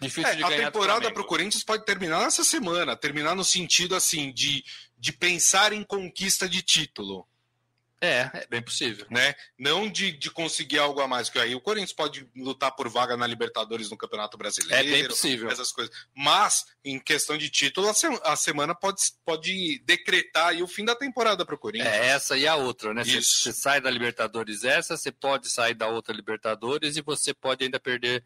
difícil 0.00 0.30
é, 0.30 0.36
de 0.36 0.42
ganhar. 0.42 0.68
A 0.68 0.70
temporada 0.70 1.12
para 1.12 1.22
o 1.22 1.26
Corinthians 1.26 1.64
pode 1.64 1.84
terminar 1.84 2.20
nessa 2.20 2.44
semana, 2.44 2.96
terminar 2.96 3.34
no 3.34 3.44
sentido 3.44 3.96
assim 3.96 4.32
de, 4.32 4.64
de 4.96 5.12
pensar 5.12 5.72
em 5.72 5.82
conquista 5.82 6.48
de 6.48 6.62
título. 6.62 7.26
É, 8.02 8.28
é 8.34 8.46
bem 8.50 8.60
possível. 8.60 9.06
Né? 9.08 9.32
Não 9.56 9.88
de, 9.88 10.10
de 10.10 10.28
conseguir 10.28 10.78
algo 10.78 11.00
a 11.00 11.06
mais, 11.06 11.30
que 11.30 11.38
aí 11.38 11.54
o 11.54 11.60
Corinthians 11.60 11.92
pode 11.92 12.28
lutar 12.34 12.72
por 12.72 12.88
vaga 12.88 13.16
na 13.16 13.28
Libertadores 13.28 13.88
no 13.90 13.96
Campeonato 13.96 14.36
Brasileiro. 14.36 14.88
É 14.88 14.90
bem 14.90 15.06
possível. 15.06 15.48
Essas 15.48 15.70
coisas. 15.70 15.94
Mas, 16.12 16.64
em 16.84 16.98
questão 16.98 17.38
de 17.38 17.48
título, 17.48 17.88
a, 17.88 17.94
se, 17.94 18.08
a 18.24 18.34
semana 18.34 18.74
pode, 18.74 19.00
pode 19.24 19.78
decretar 19.84 20.52
o 20.60 20.66
fim 20.66 20.84
da 20.84 20.96
temporada 20.96 21.46
para 21.46 21.54
o 21.54 21.58
Corinthians. 21.58 21.94
É, 21.94 22.08
essa 22.08 22.36
e 22.36 22.44
a 22.44 22.56
outra, 22.56 22.92
né? 22.92 23.04
Você 23.04 23.52
sai 23.52 23.80
da 23.80 23.88
Libertadores 23.88 24.64
essa, 24.64 24.96
você 24.96 25.12
pode 25.12 25.48
sair 25.48 25.74
da 25.74 25.86
outra 25.86 26.12
Libertadores 26.12 26.96
e 26.96 27.02
você 27.02 27.32
pode 27.32 27.62
ainda 27.62 27.78
perder 27.78 28.24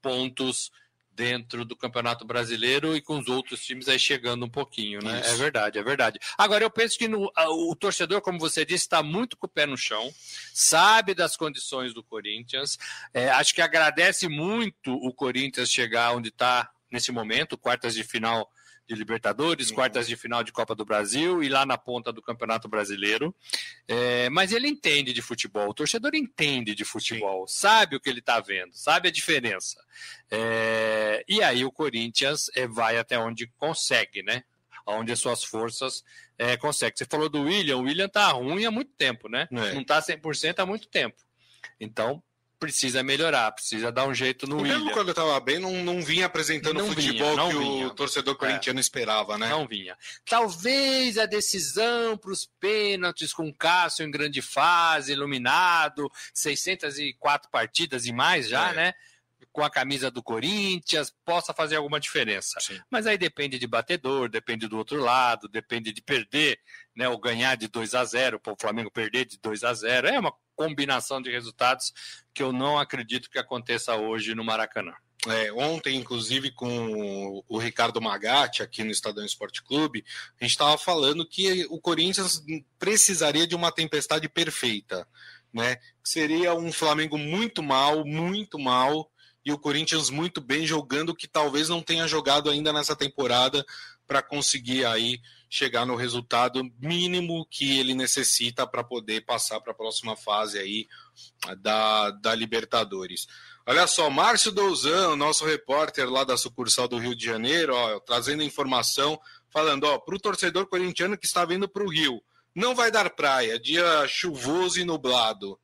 pontos 0.00 0.70
dentro 1.18 1.64
do 1.64 1.74
Campeonato 1.74 2.24
Brasileiro 2.24 2.94
e 2.96 3.00
com 3.00 3.18
os 3.18 3.26
outros 3.26 3.60
times 3.64 3.88
aí 3.88 3.98
chegando 3.98 4.46
um 4.46 4.48
pouquinho, 4.48 5.00
né? 5.02 5.20
Isso. 5.20 5.30
É 5.30 5.34
verdade, 5.34 5.76
é 5.76 5.82
verdade. 5.82 6.20
Agora, 6.38 6.62
eu 6.62 6.70
penso 6.70 6.96
que 6.96 7.08
no, 7.08 7.28
o 7.36 7.74
torcedor, 7.74 8.20
como 8.20 8.38
você 8.38 8.64
disse, 8.64 8.84
está 8.84 9.02
muito 9.02 9.36
com 9.36 9.46
o 9.46 9.50
pé 9.50 9.66
no 9.66 9.76
chão, 9.76 10.14
sabe 10.54 11.14
das 11.14 11.36
condições 11.36 11.92
do 11.92 12.04
Corinthians, 12.04 12.78
é, 13.12 13.28
acho 13.30 13.52
que 13.52 13.60
agradece 13.60 14.28
muito 14.28 14.94
o 14.94 15.12
Corinthians 15.12 15.72
chegar 15.72 16.14
onde 16.14 16.28
está 16.28 16.70
nesse 16.88 17.10
momento, 17.10 17.58
quartas 17.58 17.94
de 17.94 18.04
final 18.04 18.48
de 18.88 18.94
Libertadores, 18.94 19.68
uhum. 19.68 19.74
quartas 19.74 20.08
de 20.08 20.16
final 20.16 20.42
de 20.42 20.50
Copa 20.50 20.74
do 20.74 20.84
Brasil 20.84 21.42
e 21.42 21.48
lá 21.48 21.66
na 21.66 21.76
ponta 21.76 22.10
do 22.10 22.22
Campeonato 22.22 22.68
Brasileiro. 22.68 23.34
É, 23.86 24.30
mas 24.30 24.50
ele 24.52 24.66
entende 24.66 25.12
de 25.12 25.20
futebol, 25.20 25.68
o 25.68 25.74
torcedor 25.74 26.14
entende 26.14 26.74
de 26.74 26.84
futebol, 26.84 27.46
Sim. 27.46 27.58
sabe 27.58 27.96
o 27.96 28.00
que 28.00 28.08
ele 28.08 28.20
está 28.20 28.40
vendo, 28.40 28.72
sabe 28.72 29.08
a 29.08 29.12
diferença. 29.12 29.78
É, 30.30 31.22
e 31.28 31.42
aí 31.42 31.64
o 31.64 31.72
Corinthians 31.72 32.50
é, 32.54 32.66
vai 32.66 32.96
até 32.96 33.18
onde 33.18 33.46
consegue, 33.58 34.22
né? 34.22 34.42
Onde 34.86 35.12
as 35.12 35.18
suas 35.18 35.44
forças 35.44 36.02
é, 36.38 36.56
conseguem. 36.56 36.96
Você 36.96 37.04
falou 37.04 37.28
do 37.28 37.42
William, 37.42 37.76
o 37.76 37.82
William 37.82 38.08
tá 38.08 38.28
ruim 38.28 38.64
há 38.64 38.70
muito 38.70 38.92
tempo, 38.96 39.28
né? 39.28 39.46
É. 39.52 39.74
Não 39.74 39.84
tá 39.84 40.00
100% 40.00 40.60
há 40.60 40.64
muito 40.64 40.88
tempo. 40.88 41.16
Então, 41.78 42.22
precisa 42.58 43.02
melhorar, 43.02 43.52
precisa 43.52 43.92
dar 43.92 44.06
um 44.06 44.14
jeito 44.14 44.46
no 44.46 44.56
William. 44.56 44.78
Mesmo 44.78 44.92
quando 44.92 45.10
estava 45.10 45.38
bem, 45.40 45.58
não, 45.58 45.72
não 45.84 46.02
vinha 46.02 46.26
apresentando 46.26 46.82
o 46.82 46.86
futebol 46.86 47.34
vinha, 47.34 47.48
que 47.48 47.58
vinha. 47.58 47.86
o 47.86 47.90
torcedor 47.90 48.34
é. 48.34 48.38
corintiano 48.38 48.78
é, 48.78 48.80
esperava, 48.80 49.38
né? 49.38 49.48
Não 49.48 49.66
vinha. 49.66 49.96
Talvez 50.24 51.18
a 51.18 51.26
decisão 51.26 52.16
para 52.16 52.32
os 52.32 52.48
pênaltis 52.60 53.32
com 53.32 53.48
o 53.48 53.54
Cássio 53.54 54.04
em 54.04 54.10
grande 54.10 54.42
fase, 54.42 55.12
iluminado, 55.12 56.10
604 56.34 57.50
partidas 57.50 58.06
e 58.06 58.12
mais 58.12 58.48
já, 58.48 58.70
é. 58.70 58.74
né? 58.74 58.94
com 59.52 59.62
a 59.62 59.70
camisa 59.70 60.10
do 60.10 60.22
Corinthians 60.22 61.12
possa 61.24 61.54
fazer 61.54 61.76
alguma 61.76 61.98
diferença. 61.98 62.60
Sim. 62.60 62.80
Mas 62.90 63.06
aí 63.06 63.16
depende 63.16 63.58
de 63.58 63.66
batedor, 63.66 64.28
depende 64.28 64.68
do 64.68 64.76
outro 64.76 65.00
lado, 65.00 65.48
depende 65.48 65.92
de 65.92 66.02
perder, 66.02 66.60
né, 66.94 67.08
ou 67.08 67.18
ganhar 67.18 67.56
de 67.56 67.66
2 67.66 67.94
a 67.94 68.04
0, 68.04 68.38
para 68.38 68.52
o 68.52 68.56
Flamengo 68.58 68.90
perder 68.90 69.24
de 69.24 69.38
2 69.38 69.64
a 69.64 69.74
0. 69.74 70.08
É 70.08 70.18
uma 70.18 70.32
combinação 70.58 71.22
de 71.22 71.30
resultados 71.30 71.92
que 72.34 72.42
eu 72.42 72.52
não 72.52 72.76
acredito 72.76 73.30
que 73.30 73.38
aconteça 73.38 73.94
hoje 73.94 74.34
no 74.34 74.44
Maracanã. 74.44 74.92
É, 75.26 75.52
ontem, 75.52 75.96
inclusive, 75.96 76.50
com 76.50 77.42
o 77.48 77.58
Ricardo 77.58 78.00
Magatti, 78.00 78.62
aqui 78.62 78.82
no 78.82 78.90
Estadão 78.90 79.24
Esporte 79.24 79.62
Clube, 79.62 80.04
a 80.40 80.44
gente 80.44 80.52
estava 80.52 80.76
falando 80.76 81.26
que 81.26 81.64
o 81.70 81.80
Corinthians 81.80 82.42
precisaria 82.78 83.46
de 83.46 83.54
uma 83.54 83.72
tempestade 83.72 84.28
perfeita, 84.28 85.06
né? 85.52 85.78
Seria 86.02 86.54
um 86.54 86.72
Flamengo 86.72 87.16
muito 87.16 87.62
mal, 87.62 88.04
muito 88.04 88.58
mal, 88.58 89.10
e 89.44 89.52
o 89.52 89.58
Corinthians 89.58 90.10
muito 90.10 90.40
bem 90.40 90.66
jogando, 90.66 91.14
que 91.14 91.26
talvez 91.26 91.68
não 91.68 91.82
tenha 91.82 92.06
jogado 92.06 92.50
ainda 92.50 92.72
nessa 92.72 92.96
temporada 92.96 93.64
para 94.06 94.22
conseguir 94.22 94.84
aí 94.84 95.20
chegar 95.48 95.86
no 95.86 95.96
resultado 95.96 96.62
mínimo 96.78 97.46
que 97.50 97.78
ele 97.78 97.94
necessita 97.94 98.66
para 98.66 98.84
poder 98.84 99.24
passar 99.24 99.60
para 99.60 99.72
a 99.72 99.76
próxima 99.76 100.16
fase 100.16 100.58
aí 100.58 100.86
da, 101.60 102.10
da 102.10 102.34
Libertadores. 102.34 103.26
Olha 103.66 103.86
só, 103.86 104.08
Márcio 104.08 104.50
Douzan, 104.50 105.16
nosso 105.16 105.44
repórter 105.44 106.08
lá 106.08 106.24
da 106.24 106.36
sucursal 106.36 106.88
do 106.88 106.98
Rio 106.98 107.14
de 107.14 107.24
Janeiro, 107.24 107.74
ó, 107.74 108.00
trazendo 108.00 108.42
informação, 108.42 109.20
falando, 109.50 109.86
para 110.00 110.14
o 110.14 110.20
torcedor 110.20 110.66
corintiano 110.66 111.18
que 111.18 111.26
está 111.26 111.44
vindo 111.44 111.68
para 111.68 111.84
o 111.84 111.90
Rio, 111.90 112.22
não 112.54 112.74
vai 112.74 112.90
dar 112.90 113.10
praia, 113.10 113.58
dia 113.58 114.06
chuvoso 114.08 114.80
e 114.80 114.84
nublado. 114.84 115.58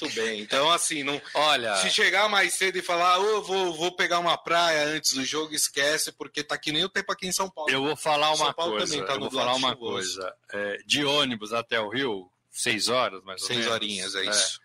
Muito 0.00 0.14
bem. 0.14 0.40
Então, 0.40 0.70
assim, 0.70 1.02
não. 1.02 1.20
Olha. 1.34 1.76
Se 1.76 1.90
chegar 1.90 2.28
mais 2.28 2.54
cedo 2.54 2.76
e 2.76 2.82
falar, 2.82 3.18
oh, 3.20 3.26
eu 3.26 3.42
vou, 3.42 3.74
vou 3.74 3.94
pegar 3.94 4.18
uma 4.18 4.36
praia 4.36 4.86
antes 4.86 5.12
do 5.12 5.24
jogo, 5.24 5.54
esquece, 5.54 6.10
porque 6.12 6.42
tá 6.42 6.58
que 6.58 6.72
nem 6.72 6.84
o 6.84 6.88
tempo 6.88 7.12
aqui 7.12 7.26
em 7.26 7.32
São 7.32 7.48
Paulo. 7.48 7.70
Eu 7.70 7.82
vou 7.82 7.96
falar 7.96 8.28
uma 8.30 8.46
São 8.46 8.52
Paulo 8.52 8.76
coisa. 8.76 8.92
Também 8.92 9.06
tá 9.06 9.14
eu 9.14 9.20
vou 9.20 9.30
falar 9.30 9.54
uma 9.54 9.76
coisa. 9.76 10.34
É, 10.52 10.78
de 10.84 11.04
ônibus 11.04 11.52
até 11.52 11.80
o 11.80 11.88
Rio, 11.88 12.30
seis 12.50 12.88
horas, 12.88 13.22
mais 13.22 13.40
ou 13.42 13.46
seis 13.46 13.60
menos. 13.60 13.72
Seis 13.72 13.82
horinhas, 13.82 14.14
é 14.16 14.24
isso. 14.24 14.60
É. 14.60 14.64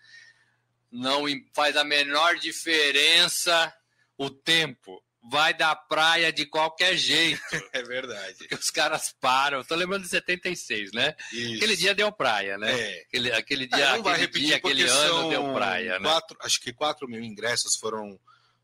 Não 0.92 1.24
faz 1.54 1.76
a 1.76 1.84
menor 1.84 2.36
diferença 2.36 3.72
o 4.18 4.28
tempo 4.28 5.02
vai 5.30 5.54
da 5.54 5.76
praia 5.76 6.32
de 6.32 6.44
qualquer 6.44 6.96
jeito. 6.96 7.40
é 7.72 7.82
verdade. 7.82 8.34
Porque 8.38 8.54
os 8.54 8.70
caras 8.70 9.14
param. 9.20 9.62
Tô 9.62 9.76
lembrando 9.76 10.02
de 10.02 10.08
76, 10.08 10.92
né? 10.92 11.14
Isso. 11.32 11.56
Aquele 11.56 11.76
dia 11.76 11.94
deu 11.94 12.10
praia, 12.10 12.58
né? 12.58 12.72
É. 12.72 13.02
Aquele, 13.02 13.32
aquele 13.32 13.66
dia, 13.66 13.84
é, 13.84 13.90
aquele, 13.92 14.26
dia, 14.26 14.56
aquele 14.56 14.82
ano 14.82 15.30
deu 15.30 15.54
praia, 15.54 15.98
né? 15.98 16.08
Quatro, 16.08 16.36
acho 16.42 16.60
que 16.60 16.72
4 16.72 17.08
mil 17.08 17.22
ingressos 17.22 17.76
foram 17.76 18.18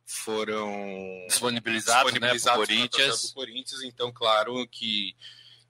foram 0.08 1.24
disponibilizados, 1.26 2.12
disponibilizados 2.12 2.68
né, 2.68 2.76
Corinthians. 2.76 3.22
Do 3.22 3.34
Corinthians, 3.34 3.82
então 3.82 4.12
claro 4.12 4.66
que 4.68 5.14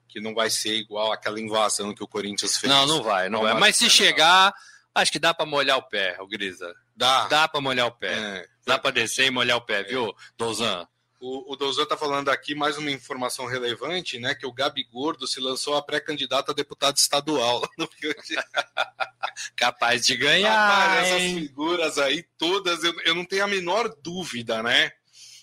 que 0.07 0.21
não 0.21 0.33
vai 0.33 0.49
ser 0.49 0.75
igual 0.75 1.11
aquela 1.11 1.39
invasão 1.39 1.93
que 1.93 2.03
o 2.03 2.07
Corinthians 2.07 2.57
fez. 2.57 2.71
Não, 2.71 2.87
não 2.87 3.03
vai, 3.03 3.29
não, 3.29 3.43
não 3.43 3.51
vai. 3.51 3.59
Mas 3.59 3.75
se 3.75 3.89
chegar, 3.89 4.53
acho 4.95 5.11
que 5.11 5.19
dá 5.19 5.33
para 5.33 5.45
molhar 5.45 5.77
o 5.77 5.83
pé, 5.83 6.17
o 6.19 6.27
Grisa. 6.27 6.73
Dá. 6.97 7.27
Dá 7.27 7.47
para 7.47 7.61
molhar 7.61 7.85
o 7.85 7.91
pé. 7.91 8.11
É. 8.11 8.47
Dá 8.65 8.79
para 8.79 8.91
descer 8.91 9.27
e 9.27 9.31
molhar 9.31 9.57
o 9.57 9.61
pé, 9.61 9.83
viu, 9.83 10.13
Douzan? 10.35 10.87
O, 11.19 11.53
o 11.53 11.55
Douzan 11.55 11.83
está 11.83 11.95
falando 11.95 12.29
aqui 12.29 12.55
mais 12.55 12.77
uma 12.77 12.91
informação 12.91 13.45
relevante, 13.45 14.19
né? 14.19 14.33
Que 14.33 14.47
o 14.47 14.51
Gabi 14.51 14.83
Gordo 14.83 15.27
se 15.27 15.39
lançou 15.39 15.75
a 15.75 15.81
pré-candidata 15.81 16.51
a 16.51 16.55
deputado 16.55 16.97
estadual 16.97 17.61
Capaz 19.55 20.05
de 20.05 20.17
ganhar. 20.17 20.49
Rapaz, 20.49 21.07
essas 21.07 21.21
figuras 21.21 21.97
aí 21.99 22.25
todas, 22.37 22.83
eu, 22.83 22.99
eu 23.01 23.13
não 23.15 23.25
tenho 23.25 23.43
a 23.43 23.47
menor 23.47 23.95
dúvida, 24.01 24.63
né? 24.63 24.91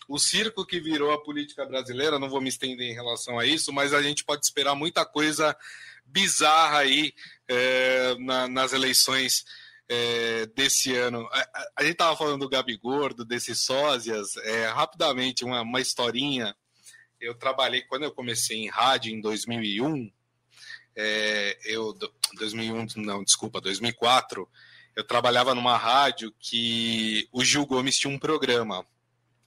O 0.08 0.18
circo 0.18 0.66
que 0.66 0.80
virou 0.80 1.12
a 1.12 1.22
política 1.22 1.64
brasileira, 1.64 2.18
não 2.18 2.28
vou 2.28 2.40
me 2.40 2.48
estender 2.48 2.90
em 2.90 2.94
relação 2.94 3.38
a 3.38 3.46
isso, 3.46 3.72
mas 3.72 3.94
a 3.94 4.02
gente 4.02 4.24
pode 4.24 4.44
esperar 4.44 4.74
muita 4.74 5.06
coisa 5.06 5.56
bizarra 6.04 6.78
aí 6.78 7.14
é, 7.48 8.14
na, 8.18 8.48
nas 8.48 8.72
eleições 8.72 9.44
é, 9.88 10.46
desse 10.46 10.94
ano. 10.94 11.28
A, 11.30 11.68
a, 11.76 11.82
gente 11.82 11.92
estava 11.92 12.16
falando 12.16 12.40
do 12.40 12.48
Gabi 12.48 12.76
Gordo, 12.76 13.24
desses 13.24 13.60
sósias, 13.60 14.36
é, 14.38 14.66
rapidamente, 14.66 15.44
uma, 15.44 15.62
uma 15.62 15.80
historinha. 15.80 16.54
Eu 17.20 17.34
trabalhei, 17.34 17.82
quando 17.82 18.04
eu 18.04 18.12
comecei 18.12 18.58
em 18.58 18.68
rádio 18.68 19.12
em 19.12 19.20
2001, 19.20 20.10
é, 20.96 21.58
eu, 21.64 21.96
2001, 22.36 22.86
não, 22.96 23.24
desculpa, 23.24 23.60
2004, 23.60 24.48
eu 24.94 25.04
trabalhava 25.04 25.54
numa 25.54 25.76
rádio 25.76 26.32
que 26.38 27.28
o 27.32 27.44
Gil 27.44 27.66
Gomes 27.66 27.98
tinha 27.98 28.12
um 28.12 28.18
programa. 28.18 28.86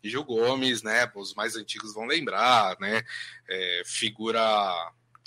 Gil 0.04 0.23
Gomes, 0.23 0.84
né, 0.84 1.10
os 1.15 1.34
mais 1.34 1.56
antigos 1.56 1.93
vão 1.93 2.06
lembrar, 2.06 2.78
né, 2.80 3.04
é, 3.50 3.82
figura 3.86 4.39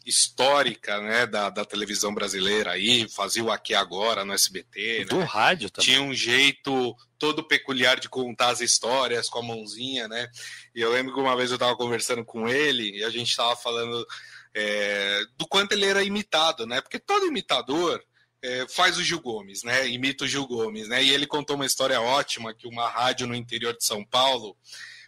histórica 0.05 1.01
né, 1.01 1.27
da, 1.27 1.51
da 1.51 1.65
televisão 1.65 2.13
brasileira 2.15 2.73
aí, 2.73 3.09
fazia 3.09 3.45
o 3.45 3.51
Aqui 3.51 3.75
Agora 3.75 4.25
no 4.25 4.33
SBT. 4.33 5.01
Né? 5.01 5.05
Do 5.05 5.21
rádio 5.21 5.71
também. 5.71 5.91
Tinha 5.91 6.03
um 6.03 6.15
jeito 6.15 6.97
todo 7.19 7.47
peculiar 7.47 8.01
de 8.01 8.09
contar 8.09 8.51
as 8.51 8.61
histórias 8.61 9.29
com 9.29 9.41
a 9.41 9.43
mãozinha, 9.43 10.09
né? 10.09 10.29
E 10.75 10.81
eu 10.81 10.91
lembro 10.91 11.13
que 11.13 11.21
uma 11.21 11.37
vez 11.37 11.51
eu 11.51 11.57
estava 11.57 11.77
conversando 11.77 12.25
com 12.25 12.49
ele 12.49 12.99
e 12.99 13.05
a 13.05 13.11
gente 13.11 13.29
estava 13.29 13.55
falando 13.55 14.07
é, 14.55 15.21
do 15.37 15.47
quanto 15.47 15.73
ele 15.73 15.85
era 15.85 16.03
imitado, 16.03 16.67
né? 16.67 16.81
Porque 16.81 16.99
todo 16.99 17.27
imitador 17.27 18.03
é, 18.43 18.67
faz 18.69 18.97
o 18.97 19.03
Gil 19.03 19.21
Gomes, 19.21 19.63
né? 19.63 19.87
Imita 19.89 20.25
o 20.25 20.29
Gil 20.29 20.47
Gomes, 20.47 20.89
né? 20.89 21.05
E 21.05 21.11
ele 21.11 21.27
contou 21.27 21.57
uma 21.57 21.67
história 21.67 22.01
ótima 22.01 22.55
que 22.55 22.67
uma 22.67 22.89
rádio 22.89 23.27
no 23.27 23.35
interior 23.35 23.77
de 23.77 23.85
São 23.85 24.05
Paulo 24.05 24.57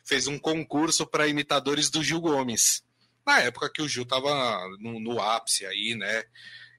fez 0.05 0.27
um 0.27 0.39
concurso 0.39 1.07
para 1.07 1.29
imitadores 1.29 1.89
do 1.89 2.03
Gil 2.03 2.21
Gomes 2.21 2.83
na 3.27 3.41
época 3.41 3.71
que 3.73 3.83
o 3.83 3.89
Gil 3.89 4.03
estava 4.03 4.31
no, 4.79 5.01
no, 5.01 5.21
ápice 5.21 5.65
aí, 5.67 5.95
né? 5.95 6.25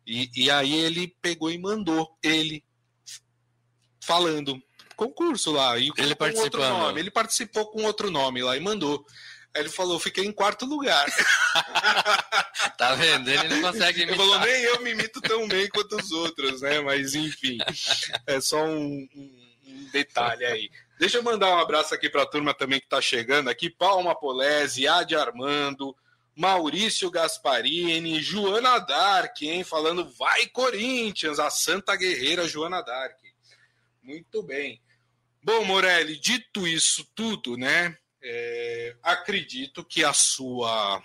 E, 0.05 0.29
e 0.35 0.51
aí 0.51 0.73
ele 0.73 1.15
pegou 1.21 1.49
e 1.49 1.57
mandou 1.57 2.17
ele 2.21 2.63
falando 4.03 4.61
concurso 4.95 5.51
lá 5.51 5.77
e 5.77 5.89
ele 5.97 6.15
participou 6.15 6.43
outro 6.43 6.61
nome. 6.61 6.99
Ele 6.99 7.11
participou 7.11 7.71
com 7.71 7.83
outro 7.83 8.11
nome 8.11 8.43
lá 8.43 8.55
e 8.57 8.59
mandou. 8.59 9.05
Aí 9.55 9.61
ele 9.61 9.69
falou, 9.69 9.99
fiquei 9.99 10.25
em 10.25 10.31
quarto 10.31 10.65
lugar. 10.65 11.05
tá 12.77 12.95
vendo? 12.95 13.29
Ele 13.29 13.47
não 13.49 13.71
consegue 13.71 14.01
imitar. 14.01 14.19
Ele 14.19 14.31
falou, 14.31 14.39
nem 14.39 14.63
eu 14.63 14.81
me 14.81 14.91
imito 14.91 15.21
tão 15.21 15.47
bem 15.47 15.69
quanto 15.69 15.95
os 15.95 16.11
outros, 16.11 16.61
né? 16.61 16.81
Mas 16.81 17.13
enfim, 17.13 17.57
é 18.25 18.41
só 18.41 18.65
um, 18.65 19.07
um 19.13 19.89
detalhe 19.91 20.43
aí. 20.43 20.69
Deixa 20.99 21.17
eu 21.17 21.23
mandar 21.23 21.49
um 21.49 21.59
abraço 21.59 21.93
aqui 21.93 22.09
para 22.09 22.23
a 22.23 22.25
turma 22.25 22.53
também 22.53 22.79
que 22.79 22.85
está 22.85 22.99
chegando 22.99 23.49
aqui. 23.49 23.69
Palma 23.69 24.15
Polese, 24.15 24.87
Adi 24.87 25.15
Armando, 25.15 25.95
Maurício 26.35 27.11
Gasparini, 27.11 28.21
Joana 28.21 28.79
Dark, 28.79 29.41
hein? 29.41 29.63
Falando 29.63 30.09
vai 30.17 30.47
Corinthians, 30.47 31.39
a 31.39 31.49
Santa 31.49 31.95
Guerreira 31.95 32.47
Joana 32.47 32.81
Dark. 32.81 33.19
Muito 34.01 34.41
bem. 34.43 34.81
Bom, 35.41 35.63
Morelli, 35.65 36.17
dito 36.17 36.67
isso 36.67 37.05
tudo, 37.13 37.57
né? 37.57 37.97
É, 38.21 38.95
acredito 39.03 39.83
que 39.83 40.03
a 40.03 40.13
sua 40.13 41.03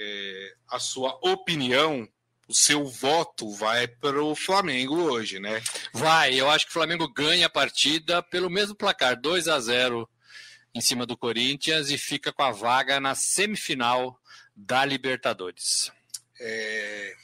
é, 0.00 0.54
a 0.68 0.78
sua 0.78 1.18
opinião, 1.22 2.08
o 2.48 2.54
seu 2.54 2.84
voto 2.86 3.50
vai 3.50 3.86
para 3.86 4.22
o 4.22 4.34
Flamengo 4.34 4.96
hoje, 4.96 5.38
né? 5.38 5.62
Vai, 5.92 6.34
eu 6.34 6.50
acho 6.50 6.64
que 6.64 6.70
o 6.70 6.74
Flamengo 6.74 7.06
ganha 7.12 7.46
a 7.46 7.50
partida 7.50 8.22
pelo 8.22 8.50
mesmo 8.50 8.74
placar, 8.74 9.20
2 9.20 9.46
a 9.46 9.60
0 9.60 10.08
em 10.74 10.80
cima 10.80 11.04
do 11.04 11.16
Corinthians 11.16 11.90
e 11.90 11.98
fica 11.98 12.32
com 12.32 12.42
a 12.42 12.52
vaga 12.52 13.00
na 13.00 13.14
semifinal 13.14 14.18
da 14.54 14.84
Libertadores. 14.84 15.90
É... 16.40 17.14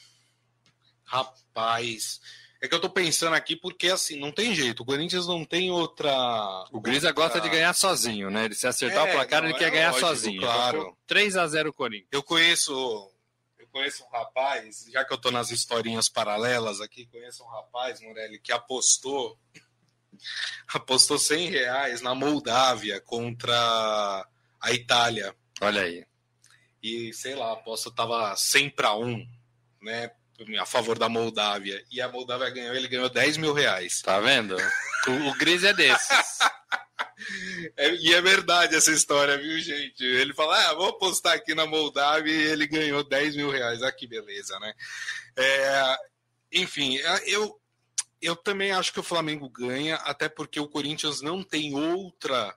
Rapaz, 1.04 2.20
é 2.60 2.66
que 2.66 2.74
eu 2.74 2.80
tô 2.80 2.90
pensando 2.90 3.34
aqui 3.34 3.54
porque 3.54 3.88
assim, 3.88 4.18
não 4.18 4.32
tem 4.32 4.54
jeito. 4.54 4.82
O 4.82 4.86
Corinthians 4.86 5.26
não 5.26 5.44
tem 5.44 5.70
outra. 5.70 6.12
O 6.72 6.80
Grisa 6.80 7.08
outra... 7.08 7.22
gosta 7.22 7.40
de 7.40 7.48
ganhar 7.48 7.72
sozinho, 7.74 8.30
né? 8.30 8.46
Ele 8.46 8.54
se 8.54 8.66
acertar 8.66 9.06
é, 9.06 9.10
o 9.10 9.12
placar, 9.12 9.42
não, 9.42 9.50
ele 9.50 9.58
quer 9.58 9.68
é 9.68 9.70
ganhar 9.70 9.90
lógico, 9.92 10.08
sozinho. 10.08 10.40
Claro. 10.40 10.96
3 11.06 11.36
a 11.36 11.46
0 11.46 11.72
Corinthians. 11.72 12.08
Eu 12.10 12.22
conheço. 12.22 13.12
Eu 13.58 13.68
conheço 13.68 14.04
um 14.04 14.08
rapaz, 14.08 14.86
já 14.90 15.04
que 15.04 15.12
eu 15.12 15.18
tô 15.18 15.30
nas 15.30 15.50
historinhas 15.50 16.08
paralelas 16.08 16.80
aqui, 16.80 17.06
conheço 17.06 17.44
um 17.44 17.48
rapaz, 17.48 18.00
Morelli, 18.00 18.38
que 18.38 18.50
apostou 18.50 19.38
apostou 20.68 21.18
100 21.18 21.50
reais 21.50 22.00
na 22.00 22.14
Moldávia 22.14 23.00
contra 23.00 23.54
a 24.60 24.72
Itália. 24.72 25.34
Olha 25.60 25.82
aí. 25.82 26.04
E, 26.82 27.12
sei 27.12 27.34
lá, 27.34 27.50
a 27.50 27.52
aposta 27.54 27.90
tava 27.90 28.34
100 28.36 28.70
para 28.70 28.94
1, 28.94 29.26
né? 29.82 30.10
A 30.60 30.66
favor 30.66 30.98
da 30.98 31.08
Moldávia. 31.08 31.82
E 31.90 32.00
a 32.00 32.08
Moldávia 32.08 32.50
ganhou, 32.50 32.74
ele 32.74 32.88
ganhou 32.88 33.08
10 33.08 33.38
mil 33.38 33.52
reais. 33.52 34.02
Tá 34.02 34.20
vendo? 34.20 34.56
o, 35.08 35.30
o 35.30 35.34
Gris 35.34 35.64
é 35.64 35.72
desses. 35.72 36.38
É, 37.76 37.94
e 37.94 38.14
é 38.14 38.20
verdade 38.20 38.76
essa 38.76 38.92
história, 38.92 39.36
viu, 39.38 39.58
gente? 39.58 40.04
Ele 40.04 40.32
fala, 40.34 40.68
ah, 40.68 40.74
vou 40.74 40.88
apostar 40.88 41.34
aqui 41.34 41.54
na 41.54 41.66
Moldávia 41.66 42.30
e 42.30 42.46
ele 42.48 42.66
ganhou 42.66 43.02
10 43.02 43.36
mil 43.36 43.50
reais. 43.50 43.82
Ah, 43.82 43.90
que 43.90 44.06
beleza, 44.06 44.58
né? 44.60 44.72
É, 45.36 45.96
enfim, 46.52 46.96
eu, 47.26 47.58
eu 48.20 48.34
também 48.34 48.72
acho 48.72 48.92
que 48.92 49.00
o 49.00 49.04
Flamengo 49.04 49.48
ganha, 49.48 49.96
até 49.96 50.28
porque 50.28 50.58
o 50.58 50.68
Corinthians 50.68 51.20
não 51.20 51.42
tem 51.42 51.74
outra 51.74 52.54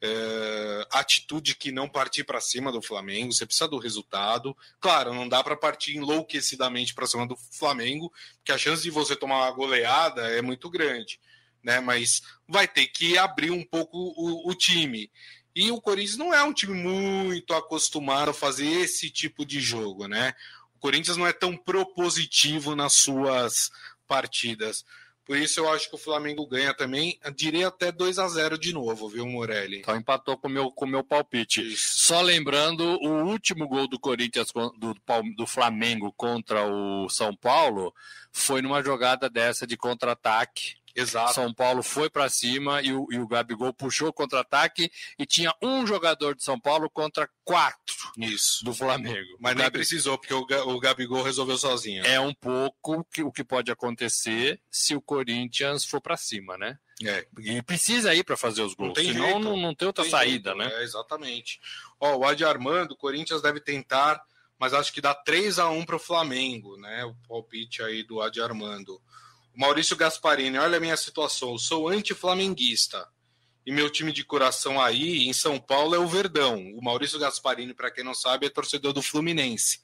é, 0.00 0.86
atitude 0.92 1.54
que 1.54 1.72
não 1.72 1.88
partir 1.88 2.24
para 2.24 2.40
cima 2.40 2.70
do 2.70 2.82
Flamengo. 2.82 3.32
Você 3.32 3.46
precisa 3.46 3.68
do 3.68 3.78
resultado. 3.78 4.56
Claro, 4.80 5.12
não 5.14 5.28
dá 5.28 5.42
para 5.42 5.56
partir 5.56 5.96
enlouquecidamente 5.96 6.94
para 6.94 7.06
cima 7.06 7.26
do 7.26 7.36
Flamengo, 7.36 8.12
porque 8.36 8.52
a 8.52 8.58
chance 8.58 8.82
de 8.82 8.90
você 8.90 9.16
tomar 9.16 9.44
uma 9.44 9.50
goleada 9.50 10.22
é 10.30 10.42
muito 10.42 10.70
grande, 10.70 11.20
né? 11.62 11.80
Mas 11.80 12.22
vai 12.46 12.68
ter 12.68 12.86
que 12.86 13.18
abrir 13.18 13.50
um 13.50 13.64
pouco 13.64 13.96
o, 13.96 14.50
o 14.50 14.54
time. 14.54 15.10
E 15.54 15.72
o 15.72 15.80
Corinthians 15.80 16.16
não 16.16 16.32
é 16.32 16.42
um 16.42 16.52
time 16.52 16.74
muito 16.74 17.52
acostumado 17.52 18.30
a 18.30 18.34
fazer 18.34 18.68
esse 18.68 19.10
tipo 19.10 19.44
de 19.44 19.60
jogo, 19.60 20.06
né? 20.06 20.32
O 20.76 20.78
Corinthians 20.78 21.16
não 21.16 21.26
é 21.26 21.32
tão 21.32 21.56
propositivo 21.56 22.76
nas 22.76 22.92
suas 22.94 23.68
partidas. 24.08 24.84
Por 25.28 25.36
isso 25.36 25.60
eu 25.60 25.70
acho 25.70 25.90
que 25.90 25.94
o 25.94 25.98
Flamengo 25.98 26.46
ganha 26.46 26.72
também. 26.72 27.20
Diria 27.36 27.68
até 27.68 27.92
2 27.92 28.18
a 28.18 28.26
0 28.28 28.56
de 28.56 28.72
novo, 28.72 29.10
viu, 29.10 29.26
Morelli? 29.26 29.80
Então 29.80 29.94
empatou 29.94 30.38
com 30.38 30.48
o 30.48 30.50
meu, 30.50 30.70
com 30.70 30.86
meu 30.86 31.04
palpite. 31.04 31.60
Isso. 31.60 32.00
Só 32.00 32.22
lembrando, 32.22 32.82
o 32.82 33.26
último 33.26 33.68
gol 33.68 33.86
do 33.86 34.00
Corinthians, 34.00 34.50
do, 34.78 34.96
do 35.36 35.46
Flamengo 35.46 36.10
contra 36.16 36.64
o 36.64 37.10
São 37.10 37.36
Paulo, 37.36 37.94
foi 38.32 38.62
numa 38.62 38.82
jogada 38.82 39.28
dessa 39.28 39.66
de 39.66 39.76
contra-ataque 39.76 40.77
Exato. 40.98 41.34
São 41.34 41.54
Paulo 41.54 41.82
foi 41.82 42.10
para 42.10 42.28
cima 42.28 42.82
e 42.82 42.92
o, 42.92 43.06
e 43.10 43.18
o 43.18 43.28
Gabigol 43.28 43.72
puxou 43.72 44.12
contra-ataque 44.12 44.90
e 45.18 45.24
tinha 45.24 45.54
um 45.62 45.86
jogador 45.86 46.34
de 46.34 46.42
São 46.42 46.58
Paulo 46.58 46.90
contra 46.90 47.28
quatro 47.44 47.94
Isso. 48.16 48.64
do 48.64 48.74
Flamengo. 48.74 49.36
Mas 49.38 49.54
nem 49.54 49.70
precisou, 49.70 50.18
porque 50.18 50.34
o, 50.34 50.44
o 50.68 50.80
Gabigol 50.80 51.22
resolveu 51.22 51.56
sozinho. 51.56 52.04
É 52.04 52.18
um 52.18 52.34
pouco 52.34 53.04
que, 53.12 53.22
o 53.22 53.30
que 53.30 53.44
pode 53.44 53.70
acontecer 53.70 54.60
se 54.70 54.96
o 54.96 55.00
Corinthians 55.00 55.84
for 55.84 56.00
para 56.00 56.16
cima, 56.16 56.58
né? 56.58 56.78
É. 57.04 57.24
E 57.38 57.62
precisa 57.62 58.12
ir 58.12 58.24
para 58.24 58.36
fazer 58.36 58.62
os 58.62 58.74
gols, 58.74 58.88
não 58.88 58.94
tem 58.94 59.12
senão 59.12 59.38
não, 59.38 59.56
não 59.56 59.74
tem 59.74 59.86
outra 59.86 60.02
tem 60.02 60.10
saída, 60.10 60.50
jeito, 60.50 60.58
né? 60.58 60.80
É, 60.80 60.82
exatamente. 60.82 61.60
Ó, 62.00 62.16
o 62.16 62.24
Adi 62.24 62.44
Armando, 62.44 62.92
o 62.92 62.96
Corinthians 62.96 63.40
deve 63.40 63.60
tentar, 63.60 64.20
mas 64.58 64.74
acho 64.74 64.92
que 64.92 65.00
dá 65.00 65.14
3 65.14 65.60
a 65.60 65.70
1 65.70 65.84
para 65.84 65.94
o 65.94 66.00
Flamengo, 66.00 66.76
né? 66.76 67.04
O 67.04 67.14
palpite 67.28 67.82
aí 67.84 68.02
do 68.02 68.20
Adi 68.20 68.40
Armando. 68.40 69.00
Maurício 69.58 69.96
Gasparini, 69.96 70.56
olha 70.56 70.76
a 70.76 70.80
minha 70.80 70.96
situação, 70.96 71.50
eu 71.50 71.58
sou 71.58 71.88
anti-flamenguista. 71.88 73.08
E 73.66 73.72
meu 73.72 73.90
time 73.90 74.12
de 74.12 74.22
coração 74.22 74.80
aí, 74.80 75.26
em 75.26 75.32
São 75.32 75.58
Paulo, 75.58 75.96
é 75.96 75.98
o 75.98 76.06
Verdão. 76.06 76.62
O 76.76 76.80
Maurício 76.82 77.18
Gasparini, 77.18 77.74
para 77.74 77.90
quem 77.90 78.04
não 78.04 78.14
sabe, 78.14 78.46
é 78.46 78.48
torcedor 78.48 78.92
do 78.92 79.02
Fluminense. 79.02 79.80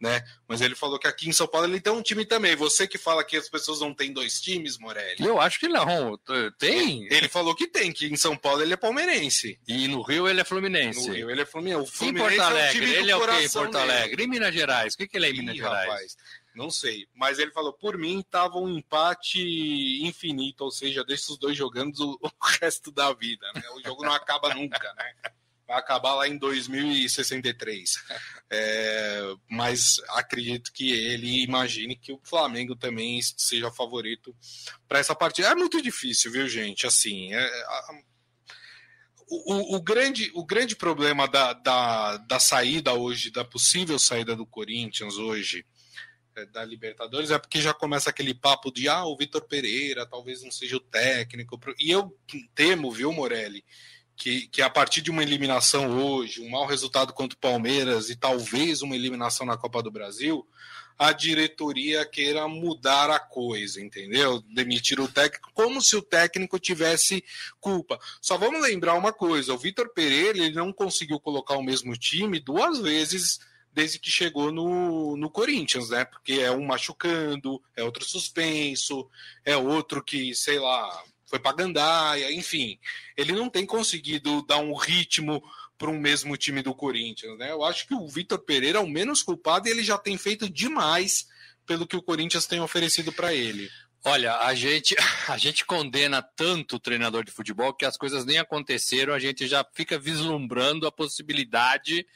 Né? 0.00 0.22
Mas 0.46 0.60
ele 0.60 0.74
falou 0.74 0.98
que 0.98 1.08
aqui 1.08 1.28
em 1.28 1.32
São 1.32 1.48
Paulo 1.48 1.66
ele 1.66 1.80
tem 1.80 1.92
um 1.92 2.02
time 2.02 2.24
também. 2.24 2.54
Você 2.54 2.86
que 2.86 2.98
fala 2.98 3.24
que 3.24 3.36
as 3.36 3.48
pessoas 3.48 3.80
não 3.80 3.92
têm 3.92 4.12
dois 4.12 4.40
times, 4.40 4.78
Morelli. 4.78 5.16
Eu 5.18 5.40
acho 5.40 5.58
que 5.58 5.68
não. 5.68 6.16
Tem? 6.56 7.08
Ele 7.10 7.28
falou 7.28 7.54
que 7.54 7.66
tem, 7.66 7.90
que 7.90 8.06
em 8.06 8.16
São 8.16 8.36
Paulo 8.36 8.62
ele 8.62 8.74
é 8.74 8.76
palmeirense. 8.76 9.58
E 9.66 9.88
no 9.88 10.02
Rio 10.02 10.28
ele 10.28 10.40
é 10.40 10.44
fluminense. 10.44 11.08
No 11.08 11.14
Rio 11.14 11.30
ele 11.30 11.40
é 11.40 11.46
fluminense. 11.46 11.82
O 11.82 11.86
Fluminense 11.86 12.34
em 12.34 12.36
Porto 12.36 12.46
Alegre, 12.46 12.94
é 12.94 12.98
ele 12.98 13.10
é 13.10 13.16
o 13.16 13.26
quê 13.26 13.44
em 13.44 13.50
Porto 13.50 13.76
Alegre? 13.76 14.22
Em 14.22 14.26
Minas 14.28 14.54
Gerais? 14.54 14.94
O 14.94 14.98
que, 14.98 15.08
que 15.08 15.16
ele 15.16 15.26
é 15.26 15.30
em 15.30 15.38
Minas 15.38 15.56
Ih, 15.56 15.58
Gerais? 15.58 15.88
Rapaz. 15.88 16.16
Não 16.56 16.70
sei. 16.70 17.06
Mas 17.14 17.38
ele 17.38 17.50
falou, 17.50 17.72
por 17.74 17.98
mim, 17.98 18.24
tava 18.30 18.56
um 18.56 18.78
empate 18.78 19.38
infinito, 20.02 20.64
ou 20.64 20.70
seja, 20.70 21.04
deixa 21.04 21.30
os 21.30 21.38
dois 21.38 21.54
jogando 21.54 22.18
o, 22.20 22.30
resto 22.60 22.90
da 22.90 23.12
vida. 23.12 23.46
Né? 23.54 23.62
O 23.74 23.82
jogo 23.82 24.02
não 24.02 24.14
acaba 24.14 24.54
nunca, 24.54 24.92
né? 24.94 25.32
Vai 25.68 25.78
acabar 25.78 26.14
lá 26.14 26.26
em 26.26 26.38
2063. 26.38 27.96
É, 28.48 29.34
mas 29.50 29.96
acredito 30.10 30.72
que 30.72 30.90
ele 30.92 31.42
imagine 31.42 31.94
que 31.94 32.12
o 32.12 32.20
Flamengo 32.22 32.74
também 32.74 33.20
seja 33.20 33.70
favorito 33.70 34.34
para 34.88 34.98
essa 34.98 35.14
partida. 35.14 35.48
É 35.48 35.54
muito 35.54 35.82
difícil, 35.82 36.32
viu, 36.32 36.48
gente? 36.48 36.86
Assim, 36.86 37.34
é, 37.34 37.44
a, 37.44 38.00
o, 39.28 39.76
o, 39.76 39.82
grande, 39.82 40.30
o 40.34 40.44
grande 40.44 40.74
problema 40.74 41.28
da, 41.28 41.52
da, 41.52 42.16
da 42.16 42.38
saída 42.38 42.94
hoje, 42.94 43.30
da 43.30 43.44
possível 43.44 43.98
saída 43.98 44.36
do 44.36 44.46
Corinthians 44.46 45.18
hoje, 45.18 45.66
da 46.44 46.64
Libertadores 46.64 47.30
é 47.30 47.38
porque 47.38 47.60
já 47.60 47.72
começa 47.72 48.10
aquele 48.10 48.34
papo 48.34 48.70
de 48.70 48.88
ah, 48.88 49.04
o 49.06 49.16
Vitor 49.16 49.42
Pereira 49.42 50.04
talvez 50.04 50.42
não 50.42 50.50
seja 50.50 50.76
o 50.76 50.80
técnico. 50.80 51.58
E 51.78 51.90
eu 51.90 52.14
temo, 52.54 52.90
viu, 52.90 53.12
Morelli, 53.12 53.64
que, 54.16 54.48
que 54.48 54.62
a 54.62 54.70
partir 54.70 55.02
de 55.02 55.10
uma 55.10 55.22
eliminação 55.22 55.98
hoje, 55.98 56.40
um 56.40 56.50
mau 56.50 56.66
resultado 56.66 57.12
contra 57.12 57.36
o 57.36 57.40
Palmeiras 57.40 58.10
e 58.10 58.16
talvez 58.16 58.82
uma 58.82 58.94
eliminação 58.94 59.46
na 59.46 59.56
Copa 59.56 59.82
do 59.82 59.90
Brasil, 59.90 60.46
a 60.98 61.12
diretoria 61.12 62.06
queira 62.06 62.48
mudar 62.48 63.10
a 63.10 63.20
coisa, 63.20 63.80
entendeu? 63.80 64.42
Demitir 64.54 64.98
o 64.98 65.08
técnico, 65.08 65.50
como 65.52 65.82
se 65.82 65.94
o 65.94 66.02
técnico 66.02 66.58
tivesse 66.58 67.22
culpa. 67.60 67.98
Só 68.20 68.38
vamos 68.38 68.62
lembrar 68.62 68.94
uma 68.94 69.12
coisa: 69.12 69.52
o 69.52 69.58
Vitor 69.58 69.92
Pereira 69.92 70.38
ele 70.38 70.54
não 70.54 70.72
conseguiu 70.72 71.20
colocar 71.20 71.56
o 71.56 71.62
mesmo 71.62 71.94
time 71.96 72.40
duas 72.40 72.78
vezes 72.80 73.38
desde 73.76 73.98
que 73.98 74.10
chegou 74.10 74.50
no, 74.50 75.18
no 75.18 75.28
Corinthians, 75.28 75.90
né? 75.90 76.06
Porque 76.06 76.32
é 76.32 76.50
um 76.50 76.64
machucando, 76.64 77.62
é 77.76 77.84
outro 77.84 78.06
suspenso, 78.06 79.06
é 79.44 79.54
outro 79.54 80.02
que, 80.02 80.34
sei 80.34 80.58
lá, 80.58 81.04
foi 81.26 81.38
para 81.38 81.54
Gandaia, 81.54 82.32
enfim. 82.32 82.78
Ele 83.14 83.32
não 83.32 83.50
tem 83.50 83.66
conseguido 83.66 84.40
dar 84.46 84.60
um 84.60 84.74
ritmo 84.74 85.42
para 85.76 85.90
um 85.90 86.00
mesmo 86.00 86.38
time 86.38 86.62
do 86.62 86.74
Corinthians, 86.74 87.36
né? 87.36 87.50
Eu 87.50 87.62
acho 87.62 87.86
que 87.86 87.94
o 87.94 88.08
Vitor 88.08 88.38
Pereira 88.38 88.78
é 88.78 88.80
o 88.80 88.88
menos 88.88 89.22
culpado 89.22 89.68
e 89.68 89.70
ele 89.70 89.84
já 89.84 89.98
tem 89.98 90.16
feito 90.16 90.48
demais 90.48 91.28
pelo 91.66 91.86
que 91.86 91.96
o 91.96 92.02
Corinthians 92.02 92.46
tem 92.46 92.60
oferecido 92.60 93.12
para 93.12 93.34
ele. 93.34 93.70
Olha, 94.02 94.38
a 94.38 94.54
gente, 94.54 94.96
a 95.28 95.36
gente 95.36 95.66
condena 95.66 96.22
tanto 96.22 96.76
o 96.76 96.80
treinador 96.80 97.24
de 97.24 97.30
futebol 97.30 97.74
que 97.74 97.84
as 97.84 97.98
coisas 97.98 98.24
nem 98.24 98.38
aconteceram, 98.38 99.12
a 99.12 99.18
gente 99.18 99.46
já 99.46 99.62
fica 99.74 99.98
vislumbrando 99.98 100.86
a 100.86 100.92
possibilidade 100.92 102.06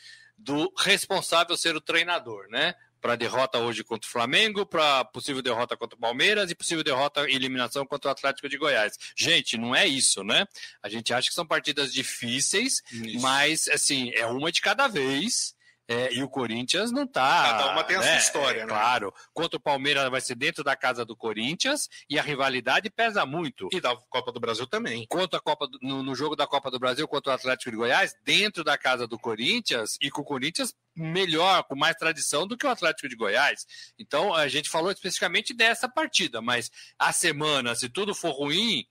do 0.42 0.72
responsável 0.78 1.56
ser 1.56 1.76
o 1.76 1.80
treinador, 1.80 2.48
né? 2.48 2.74
Para 3.00 3.16
derrota 3.16 3.58
hoje 3.58 3.82
contra 3.82 4.06
o 4.06 4.10
Flamengo, 4.12 4.66
para 4.66 5.04
possível 5.06 5.40
derrota 5.40 5.76
contra 5.76 5.96
o 5.96 6.00
Palmeiras 6.00 6.50
e 6.50 6.54
possível 6.54 6.84
derrota 6.84 7.28
e 7.28 7.34
eliminação 7.34 7.86
contra 7.86 8.08
o 8.08 8.12
Atlético 8.12 8.48
de 8.48 8.58
Goiás. 8.58 8.98
Gente, 9.16 9.56
não 9.56 9.74
é 9.74 9.86
isso, 9.86 10.22
né? 10.22 10.46
A 10.82 10.88
gente 10.88 11.12
acha 11.12 11.28
que 11.28 11.34
são 11.34 11.46
partidas 11.46 11.92
difíceis, 11.92 12.82
isso. 12.92 13.20
mas 13.20 13.68
assim, 13.68 14.10
é 14.14 14.26
uma 14.26 14.52
de 14.52 14.60
cada 14.60 14.86
vez. 14.86 15.54
É, 15.90 16.14
e 16.14 16.22
o 16.22 16.28
Corinthians 16.28 16.92
não 16.92 17.02
está. 17.02 17.50
Cada 17.50 17.72
uma 17.72 17.82
tem 17.82 17.98
né? 17.98 18.04
a 18.04 18.06
sua 18.06 18.16
história, 18.18 18.60
é, 18.60 18.62
né? 18.62 18.68
Claro. 18.68 19.12
Contra 19.34 19.56
o 19.56 19.60
Palmeiras 19.60 20.08
vai 20.08 20.20
ser 20.20 20.36
dentro 20.36 20.62
da 20.62 20.76
casa 20.76 21.04
do 21.04 21.16
Corinthians 21.16 21.88
e 22.08 22.16
a 22.16 22.22
rivalidade 22.22 22.88
pesa 22.88 23.26
muito. 23.26 23.68
E 23.72 23.80
da 23.80 23.96
Copa 24.08 24.30
do 24.30 24.38
Brasil 24.38 24.68
também. 24.68 25.04
Contra 25.08 25.40
a 25.40 25.42
Copa 25.42 25.66
do, 25.66 25.80
no, 25.82 26.00
no, 26.00 26.14
jogo 26.14 26.36
da 26.36 26.46
Copa 26.46 26.70
do 26.70 26.78
Brasil 26.78 27.08
contra 27.08 27.32
o 27.32 27.34
Atlético 27.34 27.72
de 27.72 27.76
Goiás, 27.76 28.14
dentro 28.24 28.62
da 28.62 28.78
casa 28.78 29.04
do 29.04 29.18
Corinthians 29.18 29.98
e 30.00 30.12
com 30.12 30.22
o 30.22 30.24
Corinthians 30.24 30.72
melhor, 30.94 31.64
com 31.64 31.74
mais 31.74 31.96
tradição 31.96 32.46
do 32.46 32.56
que 32.56 32.66
o 32.66 32.70
Atlético 32.70 33.08
de 33.08 33.16
Goiás. 33.16 33.66
Então 33.98 34.32
a 34.32 34.46
gente 34.46 34.70
falou 34.70 34.92
especificamente 34.92 35.52
dessa 35.52 35.88
partida, 35.88 36.40
mas 36.40 36.70
a 36.96 37.12
semana, 37.12 37.74
se 37.74 37.88
tudo 37.88 38.14
for 38.14 38.30
ruim 38.30 38.86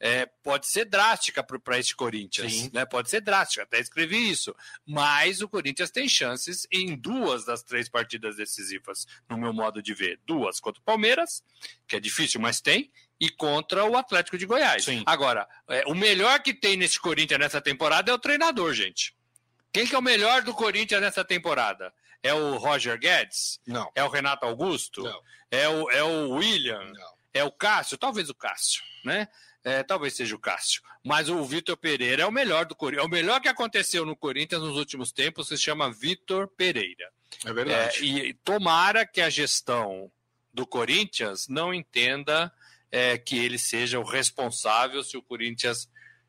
é, 0.00 0.26
pode 0.26 0.66
ser 0.66 0.84
drástica 0.84 1.42
para 1.42 1.78
este 1.78 1.96
Corinthians, 1.96 2.70
né? 2.72 2.86
Pode 2.86 3.10
ser 3.10 3.20
drástica, 3.20 3.64
até 3.64 3.80
escrevi 3.80 4.30
isso. 4.30 4.54
Mas 4.86 5.40
o 5.40 5.48
Corinthians 5.48 5.90
tem 5.90 6.08
chances 6.08 6.66
em 6.70 6.96
duas 6.96 7.44
das 7.44 7.62
três 7.62 7.88
partidas 7.88 8.36
decisivas, 8.36 9.06
no 9.28 9.36
meu 9.36 9.52
modo 9.52 9.82
de 9.82 9.94
ver. 9.94 10.20
Duas 10.24 10.60
contra 10.60 10.80
o 10.80 10.84
Palmeiras, 10.84 11.42
que 11.86 11.96
é 11.96 12.00
difícil, 12.00 12.40
mas 12.40 12.60
tem, 12.60 12.92
e 13.20 13.28
contra 13.28 13.84
o 13.84 13.96
Atlético 13.96 14.38
de 14.38 14.46
Goiás. 14.46 14.84
Sim. 14.84 15.02
Agora, 15.04 15.48
é, 15.68 15.84
o 15.86 15.94
melhor 15.94 16.40
que 16.40 16.54
tem 16.54 16.76
nesse 16.76 17.00
Corinthians 17.00 17.40
nessa 17.40 17.60
temporada 17.60 18.10
é 18.10 18.14
o 18.14 18.18
treinador, 18.18 18.72
gente. 18.72 19.16
Quem 19.72 19.86
que 19.86 19.94
é 19.94 19.98
o 19.98 20.02
melhor 20.02 20.42
do 20.42 20.54
Corinthians 20.54 21.00
nessa 21.00 21.24
temporada? 21.24 21.92
É 22.22 22.32
o 22.32 22.56
Roger 22.56 22.98
Guedes? 22.98 23.60
Não. 23.66 23.90
É 23.94 24.02
o 24.02 24.08
Renato 24.08 24.46
Augusto? 24.46 25.02
Não. 25.02 25.22
É 25.50 25.68
o, 25.68 25.90
é 25.90 26.02
o 26.02 26.30
William? 26.30 26.84
Não. 26.92 27.18
É 27.32 27.44
o 27.44 27.52
Cássio? 27.52 27.98
Talvez 27.98 28.28
o 28.28 28.34
Cássio, 28.34 28.82
né? 29.04 29.28
É, 29.68 29.82
talvez 29.82 30.14
seja 30.14 30.34
o 30.34 30.38
Cássio. 30.38 30.82
Mas 31.04 31.28
o 31.28 31.44
Vitor 31.44 31.76
Pereira 31.76 32.22
é 32.22 32.26
o 32.26 32.32
melhor 32.32 32.64
do 32.64 32.74
Corinthians. 32.74 33.04
É 33.04 33.06
o 33.06 33.10
melhor 33.10 33.40
que 33.40 33.48
aconteceu 33.48 34.06
no 34.06 34.16
Corinthians 34.16 34.62
nos 34.62 34.76
últimos 34.76 35.12
tempos, 35.12 35.48
se 35.48 35.58
chama 35.58 35.92
Vitor 35.92 36.48
Pereira. 36.48 37.10
É 37.44 37.52
verdade. 37.52 37.98
É, 37.98 38.04
e 38.04 38.34
tomara 38.34 39.06
que 39.06 39.20
a 39.20 39.28
gestão 39.28 40.10
do 40.52 40.66
Corinthians 40.66 41.46
não 41.48 41.74
entenda 41.74 42.52
é, 42.90 43.18
que 43.18 43.36
ele 43.36 43.58
seja 43.58 43.98
o 43.98 44.04
responsável 44.04 45.02
se 45.04 45.16
o 45.16 45.22
Corinthians 45.22 45.88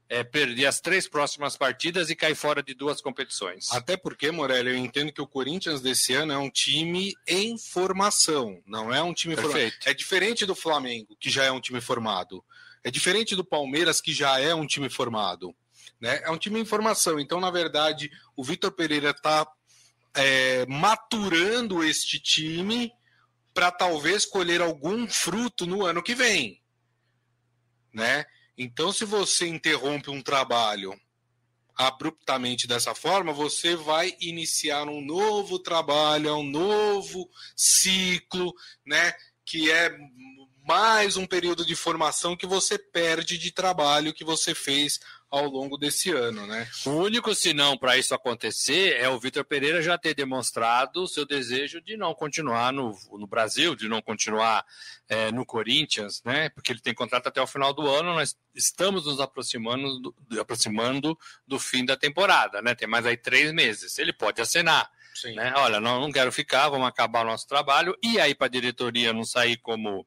é, 0.09 0.23
perder 0.23 0.65
as 0.65 0.81
três 0.81 1.07
próximas 1.07 1.55
partidas 1.55 2.09
e 2.09 2.15
cair 2.15 2.35
fora 2.35 2.63
de 2.63 2.73
duas 2.73 2.99
competições. 2.99 3.71
Até 3.71 3.95
porque, 3.95 4.31
Morelli, 4.31 4.71
eu 4.71 4.75
entendo 4.75 5.13
que 5.13 5.21
o 5.21 5.27
Corinthians 5.27 5.81
desse 5.81 6.13
ano 6.13 6.33
é 6.33 6.37
um 6.37 6.49
time 6.49 7.15
em 7.27 7.57
formação, 7.57 8.61
não 8.65 8.93
é 8.93 9.01
um 9.03 9.13
time 9.13 9.35
Perfeito. 9.35 9.53
formado. 9.53 9.89
É 9.89 9.93
diferente 9.93 10.45
do 10.45 10.55
Flamengo, 10.55 11.15
que 11.19 11.29
já 11.29 11.43
é 11.45 11.51
um 11.51 11.61
time 11.61 11.79
formado. 11.79 12.43
É 12.83 12.91
diferente 12.91 13.35
do 13.35 13.43
Palmeiras, 13.43 13.99
que 14.01 14.13
já 14.13 14.39
é 14.39 14.53
um 14.53 14.65
time 14.65 14.89
formado. 14.89 15.55
Né? 15.99 16.21
É 16.23 16.31
um 16.31 16.37
time 16.37 16.59
em 16.59 16.65
formação. 16.65 17.19
Então, 17.19 17.39
na 17.39 17.51
verdade, 17.51 18.09
o 18.35 18.43
Vitor 18.43 18.71
Pereira 18.71 19.11
está 19.11 19.47
é, 20.13 20.65
maturando 20.65 21.83
este 21.83 22.19
time 22.19 22.91
para 23.53 23.71
talvez 23.71 24.25
colher 24.25 24.61
algum 24.61 25.07
fruto 25.07 25.65
no 25.65 25.85
ano 25.85 26.01
que 26.01 26.15
vem. 26.15 26.61
Né? 27.93 28.25
Então, 28.57 28.91
se 28.91 29.05
você 29.05 29.47
interrompe 29.47 30.09
um 30.09 30.21
trabalho 30.21 30.99
abruptamente 31.79 32.67
dessa 32.67 32.93
forma, 32.93 33.31
você 33.31 33.73
vai 33.73 34.13
iniciar 34.19 34.89
um 34.89 34.99
novo 34.99 35.57
trabalho, 35.59 36.35
um 36.35 36.43
novo 36.43 37.29
ciclo, 37.55 38.53
né? 38.85 39.13
Que 39.45 39.71
é 39.71 39.97
mais 40.69 41.17
um 41.17 41.25
período 41.25 41.65
de 41.65 41.75
formação 41.75 42.37
que 42.37 42.45
você 42.45 42.77
perde 42.77 43.39
de 43.39 43.51
trabalho 43.51 44.13
que 44.13 44.23
você 44.23 44.53
fez 44.53 44.99
ao 45.27 45.45
longo 45.47 45.79
desse 45.79 46.11
ano, 46.11 46.45
né? 46.45 46.69
O 46.85 46.91
único 46.91 47.33
sinão 47.33 47.75
para 47.75 47.97
isso 47.97 48.13
acontecer 48.13 48.95
é 48.99 49.09
o 49.09 49.19
Vitor 49.19 49.43
Pereira 49.43 49.81
já 49.81 49.97
ter 49.97 50.13
demonstrado 50.13 51.01
o 51.01 51.07
seu 51.07 51.25
desejo 51.25 51.81
de 51.81 51.97
não 51.97 52.13
continuar 52.13 52.71
no, 52.71 52.95
no 53.13 53.25
Brasil, 53.25 53.75
de 53.75 53.87
não 53.87 53.99
continuar 53.99 54.63
é, 55.07 55.31
no 55.31 55.43
Corinthians, 55.43 56.21
né? 56.23 56.49
Porque 56.49 56.71
ele 56.71 56.81
tem 56.81 56.93
contrato 56.93 57.25
até 57.25 57.41
o 57.41 57.47
final 57.47 57.73
do 57.73 57.89
ano, 57.89 58.13
nós 58.13 58.37
estamos 58.53 59.07
nos 59.07 59.19
aproximando 59.19 59.99
do, 59.99 60.39
aproximando 60.39 61.17
do 61.47 61.57
fim 61.57 61.83
da 61.83 61.97
temporada, 61.97 62.61
né? 62.61 62.75
Tem 62.75 62.87
mais 62.87 63.07
aí 63.07 63.17
três 63.17 63.51
meses. 63.51 63.97
Ele 63.97 64.13
pode 64.13 64.39
acenar. 64.39 64.87
Né? 65.35 65.51
Olha, 65.57 65.79
não, 65.79 65.99
não 65.99 66.11
quero 66.11 66.31
ficar, 66.31 66.69
vamos 66.69 66.87
acabar 66.87 67.25
o 67.25 67.29
nosso 67.29 67.47
trabalho. 67.47 67.97
E 68.03 68.19
aí, 68.19 68.35
para 68.35 68.45
a 68.45 68.51
diretoria 68.51 69.11
não 69.11 69.23
sair 69.23 69.57
como 69.57 70.05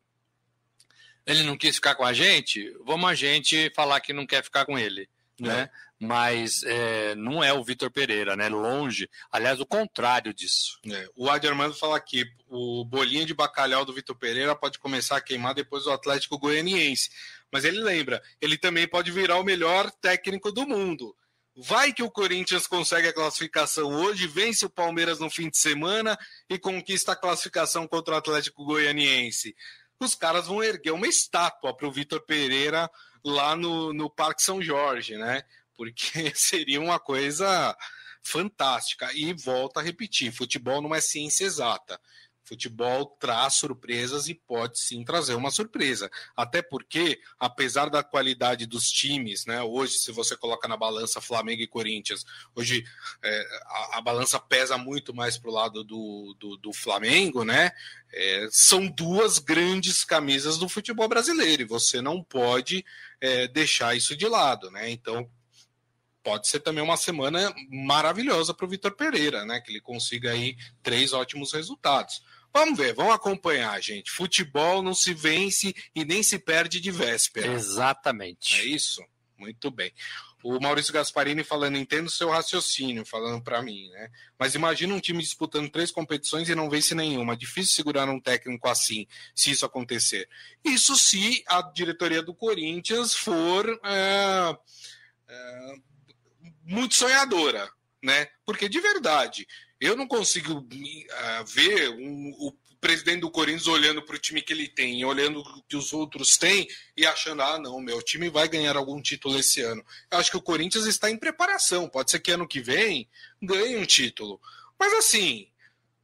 ele 1.27 1.43
não 1.43 1.57
quis 1.57 1.77
ficar 1.77 1.95
com 1.95 2.05
a 2.05 2.13
gente, 2.13 2.75
vamos 2.85 3.09
a 3.09 3.15
gente 3.15 3.71
falar 3.75 4.01
que 4.01 4.13
não 4.13 4.27
quer 4.27 4.43
ficar 4.43 4.65
com 4.65 4.79
ele, 4.79 5.09
é. 5.41 5.47
né? 5.47 5.71
Mas 5.99 6.65
é, 6.65 7.15
não 7.15 7.45
é 7.45 7.53
o 7.53 7.63
Vitor 7.63 7.89
Pereira, 7.89 8.35
né? 8.35 8.49
Longe. 8.49 9.09
Aliás, 9.31 9.61
o 9.61 9.67
contrário 9.67 10.35
disso. 10.35 10.81
É. 10.91 11.09
O 11.15 11.31
Adi 11.31 11.47
Armando 11.47 11.75
fala 11.75 11.97
aqui: 11.97 12.25
o 12.49 12.85
bolinho 12.85 13.25
de 13.25 13.33
bacalhau 13.33 13.85
do 13.85 13.93
Vitor 13.93 14.17
Pereira 14.17 14.57
pode 14.57 14.81
começar 14.81 15.17
a 15.17 15.21
queimar 15.21 15.55
depois 15.55 15.85
do 15.85 15.93
Atlético 15.93 16.41
Goianiense. 16.41 17.09
Mas 17.53 17.65
ele 17.65 17.79
lembra, 17.79 18.21
ele 18.41 18.59
também 18.59 18.89
pode 18.89 19.13
virar 19.13 19.39
o 19.39 19.45
melhor 19.45 19.93
técnico 19.93 20.51
do 20.51 20.67
mundo. 20.67 21.15
Vai 21.55 21.93
que 21.93 22.03
o 22.03 22.11
Corinthians 22.11 22.67
consegue 22.67 23.09
a 23.09 23.13
classificação 23.13 23.95
hoje, 23.95 24.27
vence 24.27 24.65
o 24.65 24.71
Palmeiras 24.71 25.21
no 25.21 25.31
fim 25.31 25.51
de 25.51 25.59
semana 25.59 26.19
e 26.49 26.59
conquista 26.59 27.13
a 27.13 27.17
classificação 27.17 27.87
contra 27.87 28.15
o 28.15 28.17
Atlético 28.17 28.65
Goianiense 28.65 29.55
os 30.05 30.15
caras 30.15 30.47
vão 30.47 30.63
erguer 30.63 30.93
uma 30.93 31.07
estátua 31.07 31.75
para 31.75 31.87
o 31.87 31.93
Vitor 31.93 32.21
Pereira 32.23 32.91
lá 33.25 33.57
no, 33.57 33.93
no 33.93 34.11
Parque 34.11 34.43
São 34.43 34.61
Jorge, 34.63 35.17
né? 35.17 35.43
Porque 35.77 36.33
seria 36.37 36.81
uma 36.81 36.99
coisa 36.99 37.77
fantástica. 38.23 39.13
E 39.13 39.33
volta 39.33 39.81
a 39.81 39.83
repetir: 39.83 40.33
futebol 40.33 40.81
não 40.81 40.95
é 40.95 41.01
ciência 41.01 41.45
exata. 41.45 42.01
Futebol 42.45 43.07
traz 43.21 43.55
surpresas 43.55 44.29
e 44.29 44.35
pode 44.35 44.79
sim 44.79 45.05
trazer 45.05 45.35
uma 45.35 45.51
surpresa. 45.51 46.11
Até 46.37 46.61
porque, 46.61 47.21
apesar 47.39 47.89
da 47.89 48.03
qualidade 48.03 48.67
dos 48.67 48.91
times, 48.91 49.47
né? 49.47 49.63
Hoje, 49.63 49.99
se 49.99 50.11
você 50.11 50.37
coloca 50.37 50.67
na 50.67 50.77
balança 50.77 51.21
Flamengo 51.21 51.63
e 51.63 51.69
Corinthians, 51.69 52.25
hoje 52.55 52.85
é, 53.23 53.61
a, 53.65 53.99
a, 53.99 54.01
balança 54.01 54.41
pesa 54.41 54.77
muito 54.77 55.15
mais 55.15 55.39
para 55.39 55.51
o 55.51 55.55
lado 55.55 55.85
do, 55.85 56.37
do, 56.39 56.57
do, 56.57 56.73
Flamengo, 56.73 57.45
né? 57.45 57.71
É, 58.13 58.49
são 58.51 58.89
duas 58.89 59.39
grandes 59.39 60.05
camisas 60.05 60.59
do 60.59 60.69
futebol 60.69 61.09
brasileiro 61.09 61.63
e 61.63 61.67
você 61.67 62.03
não 62.03 62.23
pode 62.23 62.85
é, 63.21 63.47
deixar 63.47 63.97
isso 63.97 64.17
de 64.17 64.27
lado, 64.27 64.71
né? 64.71 64.91
Então, 64.91 65.31
pode 66.23 66.49
ser 66.49 66.61
também 66.61 66.83
uma 66.83 66.97
semana 66.97 67.55
maravilhosa 67.71 68.55
para 68.55 68.67
o 68.67 68.69
Vitor 68.69 68.93
Pereira, 68.93 69.45
né? 69.45 69.61
Que 69.61 69.71
ele 69.71 69.81
consiga 69.81 70.33
aí 70.33 70.57
três 70.83 71.13
ótimos 71.13 71.53
resultados. 71.53 72.23
Vamos 72.53 72.77
ver, 72.77 72.95
vamos 72.95 73.15
acompanhar, 73.15 73.81
gente. 73.81 74.11
Futebol 74.11 74.83
não 74.83 74.95
se 74.95 75.15
vence 75.15 75.75
e 75.95 76.05
nem 76.05 76.23
se 76.23 76.39
perde 76.39 76.81
de 76.81 76.91
véspera. 76.91 77.53
Exatamente. 77.53 78.61
É 78.61 78.65
isso? 78.65 79.03
Muito 79.39 79.71
bem. 79.71 79.93
O 80.43 80.61
Maurício 80.61 80.93
Gasparini 80.93 81.45
falando, 81.45 81.79
entendo 81.79 82.11
seu 82.11 82.29
raciocínio, 82.29 83.07
falando 83.07 83.43
para 83.43 83.63
mim, 83.63 83.89
né? 83.91 84.09
Mas 84.39 84.55
imagina 84.55 84.93
um 84.93 85.01
time 85.01 85.23
disputando 85.23 85.71
três 85.71 85.91
competições 85.91 86.49
e 86.49 86.55
não 86.55 86.69
vence 86.69 86.95
nenhuma. 86.95 87.37
Difícil 87.37 87.75
segurar 87.75 88.09
um 88.09 88.21
técnico 88.21 88.69
assim, 88.69 89.07
se 89.35 89.53
isso 89.53 89.65
acontecer. 89.65 90.29
Isso 90.65 90.97
se 90.97 91.45
a 91.47 91.63
diretoria 91.63 92.23
do 92.23 92.35
Corinthians 92.35 93.15
for 93.15 93.81
é, 93.85 94.57
é, 95.29 95.75
muito 96.65 96.95
sonhadora, 96.95 97.71
né? 98.03 98.27
Porque 98.45 98.69
de 98.69 98.81
verdade, 98.81 99.47
eu 99.83 99.97
não 99.97 100.07
consigo 100.07 100.59
uh, 100.61 101.45
ver 101.45 101.91
um, 101.91 102.31
o 102.39 102.53
presidente 102.81 103.21
do 103.21 103.31
Corinthians 103.31 103.67
olhando 103.67 104.01
para 104.03 104.15
o 104.15 104.19
time 104.19 104.41
que 104.41 104.53
ele 104.53 104.69
tem, 104.69 105.05
olhando 105.05 105.41
o 105.41 105.63
que 105.65 105.77
os 105.77 105.93
outros 105.93 106.37
têm 106.37 106.69
e 106.97 107.05
achando, 107.05 107.43
ah, 107.43 107.59
não, 107.59 107.81
meu 107.81 108.01
time 108.01 108.31
vai 108.31 108.49
ganhar 108.49 108.77
algum 108.77 109.03
título 109.03 109.39
esse 109.39 109.61
ano. 109.61 109.85
Eu 110.11 110.19
acho 110.19 110.31
que 110.31 110.37
o 110.37 110.43
Corinthians 110.43 110.87
está 110.87 111.11
em 111.11 111.19
preparação. 111.19 111.89
Pode 111.89 112.13
ser 112.13 112.21
que 112.21 112.31
ano 112.31 112.47
que 112.47 112.61
vem 112.61 113.09
ganhe 113.43 113.77
um 113.77 113.85
título. 113.85 114.41
Mas 114.79 114.93
assim, 114.95 115.49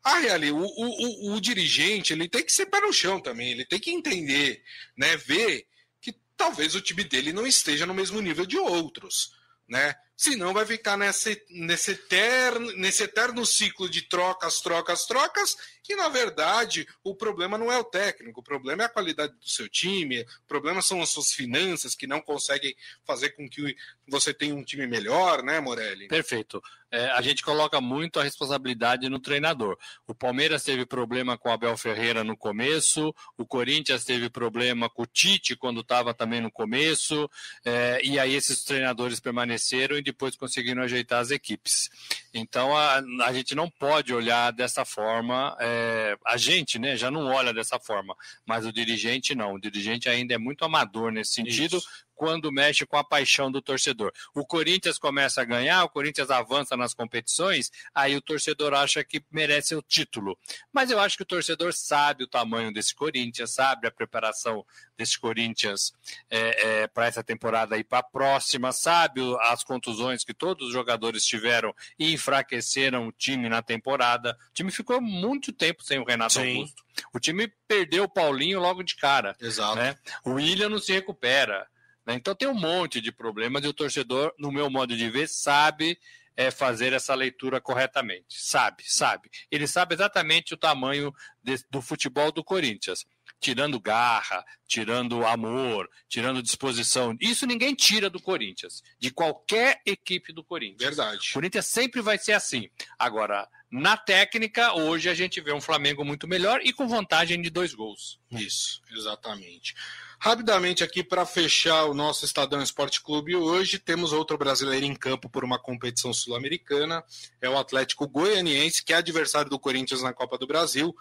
a 0.03 0.19
reali, 0.19 0.51
o, 0.51 0.59
o, 0.59 1.33
o, 1.33 1.35
o, 1.35 1.41
dirigente 1.41 2.13
ele 2.13 2.29
tem 2.29 2.45
que 2.45 2.53
ser 2.53 2.67
pé 2.67 2.81
no 2.81 2.93
chão 2.93 3.21
também, 3.21 3.51
ele 3.53 3.65
tem 3.65 3.79
que 3.79 3.91
entender, 3.91 4.63
né, 4.97 5.17
ver 5.17 5.67
que 6.01 6.13
talvez 6.37 6.75
o 6.75 6.81
time 6.81 7.05
dele 7.05 7.33
não 7.33 7.47
esteja 7.47 7.87
no 7.87 7.95
mesmo 7.95 8.21
nível 8.21 8.45
de 8.45 8.59
outros, 8.59 9.35
né? 9.69 9.95
Senão 10.19 10.53
vai 10.53 10.67
ficar 10.67 10.97
nesse, 10.97 11.41
nesse, 11.49 11.93
eterno, 11.93 12.73
nesse 12.73 13.05
eterno 13.05 13.47
ciclo 13.47 13.89
de 13.89 14.03
trocas, 14.03 14.61
trocas, 14.61 15.07
trocas, 15.07 15.57
que 15.81 15.95
na 15.95 16.09
verdade 16.09 16.89
o 17.05 17.15
problema 17.15 17.57
não 17.57 17.71
é 17.71 17.79
o 17.79 17.85
técnico, 17.85 18.41
o 18.41 18.43
problema 18.43 18.83
é 18.83 18.87
a 18.87 18.89
qualidade 18.89 19.33
do 19.35 19.49
seu 19.49 19.69
time, 19.69 20.23
o 20.23 20.49
problema 20.49 20.83
são 20.83 21.01
as 21.01 21.11
suas 21.11 21.33
finanças 21.33 21.95
que 21.95 22.05
não 22.05 22.21
conseguem 22.21 22.75
fazer 23.07 23.31
com 23.31 23.49
que 23.49 23.77
você 24.09 24.35
tenha 24.35 24.57
um 24.57 24.65
time 24.65 24.89
melhor, 24.89 25.41
né, 25.41 25.61
Morelli? 25.61 26.09
Perfeito 26.09 26.61
é, 26.91 27.11
a 27.11 27.21
gente 27.21 27.43
coloca 27.43 27.81
muito 27.81 28.19
a 28.19 28.23
responsabilidade 28.23 29.09
no 29.09 29.19
treinador. 29.19 29.79
O 30.07 30.15
Palmeiras 30.15 30.63
teve 30.63 30.87
problema 30.87 31.37
com 31.37 31.51
Abel 31.51 31.77
Ferreira 31.77 32.25
no 32.25 32.37
começo, 32.37 33.15
o 33.37 33.47
Corinthians 33.47 34.05
teve 34.05 34.31
problema 34.31 34.89
com 34.89 35.03
o 35.03 35.07
Tite 35.07 35.55
quando 35.55 35.81
estava 35.81 36.15
também 36.15 36.41
no 36.41 36.51
começo, 36.51 37.31
é, 37.65 38.01
e 38.03 38.19
aí 38.19 38.35
esses 38.35 38.65
treinadores 38.65 39.21
permaneceram 39.21 39.99
depois 40.09 40.37
conseguiram 40.37 40.83
ajeitar 40.83 41.21
as 41.21 41.31
equipes. 41.31 41.89
Então 42.33 42.77
a, 42.77 43.03
a 43.25 43.33
gente 43.33 43.55
não 43.55 43.69
pode 43.71 44.13
olhar 44.13 44.53
dessa 44.53 44.85
forma, 44.85 45.57
é, 45.61 46.17
a 46.27 46.37
gente 46.37 46.79
né, 46.79 46.97
já 46.97 47.11
não 47.11 47.27
olha 47.27 47.53
dessa 47.53 47.79
forma, 47.79 48.15
mas 48.47 48.67
o 48.67 48.73
dirigente 48.73 49.35
não. 49.35 49.55
O 49.55 49.61
dirigente 49.61 50.09
ainda 50.09 50.35
é 50.35 50.39
muito 50.39 50.65
amador 50.65 51.13
nesse 51.13 51.33
sentido, 51.33 51.79
Isso 51.79 52.08
quando 52.19 52.51
mexe 52.51 52.85
com 52.85 52.97
a 52.97 53.05
paixão 53.05 53.51
do 53.51 53.63
torcedor. 53.63 54.13
O 54.35 54.45
Corinthians 54.45 54.99
começa 54.99 55.41
a 55.41 55.45
ganhar, 55.45 55.85
o 55.85 55.89
Corinthians 55.89 56.31
avança 56.31 56.77
nas 56.77 56.93
competições, 56.93 57.71
aí 57.95 58.17
o 58.17 58.21
torcedor 58.21 58.75
acha 58.75 59.05
que 59.05 59.23
merece 59.31 59.77
o 59.77 59.81
título. 59.81 60.37
Mas 60.73 60.91
eu 60.91 60.99
acho 60.99 61.17
que 61.17 61.23
o 61.23 61.27
torcedor 61.27 61.73
sabe 61.73 62.25
o 62.25 62.29
tamanho 62.29 62.73
desse 62.73 62.93
Corinthians, 62.93 63.55
sabe 63.55 63.87
a 63.87 63.91
preparação 63.91 64.67
desse 64.97 65.17
Corinthians 65.17 65.93
é, 66.29 66.83
é, 66.83 66.87
para 66.89 67.07
essa 67.07 67.23
temporada 67.23 67.79
e 67.79 67.85
para 67.85 68.01
a 68.01 68.03
próxima, 68.03 68.73
sabe 68.73 69.21
as 69.43 69.63
contusões 69.63 70.25
que 70.25 70.35
todos 70.35 70.67
os 70.67 70.73
jogadores 70.73 71.25
tiveram 71.25 71.73
e 71.97 72.13
enfraqueceram 72.13 73.07
o 73.07 73.13
time 73.13 73.49
na 73.49 73.63
temporada. 73.63 74.37
O 74.51 74.53
time 74.53 74.73
ficou 74.73 75.01
muito 75.01 75.53
tempo 75.53 75.85
sem 75.85 76.01
o 76.01 76.05
Renato 76.05 76.35
Sim. 76.35 76.57
Augusto. 76.57 76.83
O 77.15 77.21
time 77.21 77.47
perdeu 77.69 78.05
o 78.05 78.09
Paulinho 78.09 78.59
logo 78.59 78.83
de 78.83 78.97
cara. 78.97 79.37
Exato. 79.41 79.77
Né? 79.77 79.95
O 80.25 80.33
William 80.33 80.69
não 80.69 80.81
se 80.81 80.93
recupera. 80.93 81.69
Né? 82.09 82.15
Então 82.15 82.35
tem 82.35 82.49
um 82.49 82.55
monte 82.55 83.03
de 83.03 83.13
problemas 83.13 83.63
e 83.63 83.69
o 83.69 83.75
torcedor, 83.75 84.33
no 84.39 84.51
meu 84.51 84.71
modo 84.71 84.97
de 84.97 85.11
ver, 85.11 85.29
sabe 85.29 85.99
é, 86.35 86.51
fazer 86.51 86.95
essa 86.95 87.15
leitura 87.15 87.61
corretamente. 87.61 88.25
Sabe, 88.31 88.83
sabe. 88.87 89.29
Ele 89.51 89.67
sabe 89.67 89.95
exatamente 89.95 90.55
o 90.55 90.57
tamanho 90.57 91.13
de, 91.43 91.63
do 91.71 91.83
futebol 91.83 92.33
do 92.33 92.43
Corinthians. 92.43 93.05
Tirando 93.41 93.79
garra, 93.79 94.43
tirando 94.67 95.25
amor, 95.27 95.89
tirando 96.09 96.43
disposição. 96.43 97.15
Isso 97.21 97.47
ninguém 97.47 97.75
tira 97.75 98.09
do 98.11 98.21
Corinthians, 98.21 98.83
de 98.99 99.13
qualquer 99.13 99.81
equipe 99.87 100.33
do 100.33 100.43
Corinthians. 100.43 100.83
Verdade. 100.83 101.31
O 101.31 101.35
Corinthians 101.35 101.67
sempre 101.67 102.01
vai 102.01 102.19
ser 102.19 102.33
assim. 102.33 102.69
Agora, 102.99 103.47
na 103.71 103.97
técnica, 103.97 104.73
hoje 104.73 105.09
a 105.09 105.15
gente 105.15 105.41
vê 105.41 105.53
um 105.53 105.61
Flamengo 105.61 106.05
muito 106.05 106.27
melhor 106.27 106.61
e 106.65 106.73
com 106.73 106.89
vantagem 106.89 107.41
de 107.41 107.51
dois 107.51 107.75
gols. 107.75 108.19
Isso, 108.33 108.81
exatamente. 108.91 109.75
Rapidamente 110.21 110.83
aqui 110.83 111.05
para 111.05 111.25
fechar 111.25 111.85
o 111.85 111.95
nosso 111.95 112.25
Estadão 112.25 112.61
Esporte 112.61 113.01
Clube 113.01 113.37
hoje, 113.37 113.79
temos 113.79 114.13
outro 114.13 114.37
brasileiro 114.37 114.85
em 114.85 114.95
campo 114.95 115.29
por 115.29 115.45
uma 115.45 115.61
competição 115.61 116.13
sul-americana, 116.13 117.05
é 117.41 117.49
o 117.49 117.57
Atlético 117.57 118.09
Goianiense, 118.09 118.85
que 118.85 118.93
é 118.93 118.97
adversário 118.97 119.49
do 119.49 119.61
Corinthians 119.61 120.03
na 120.03 120.13
Copa 120.13 120.37
do 120.37 120.45
Brasil, 120.45 120.93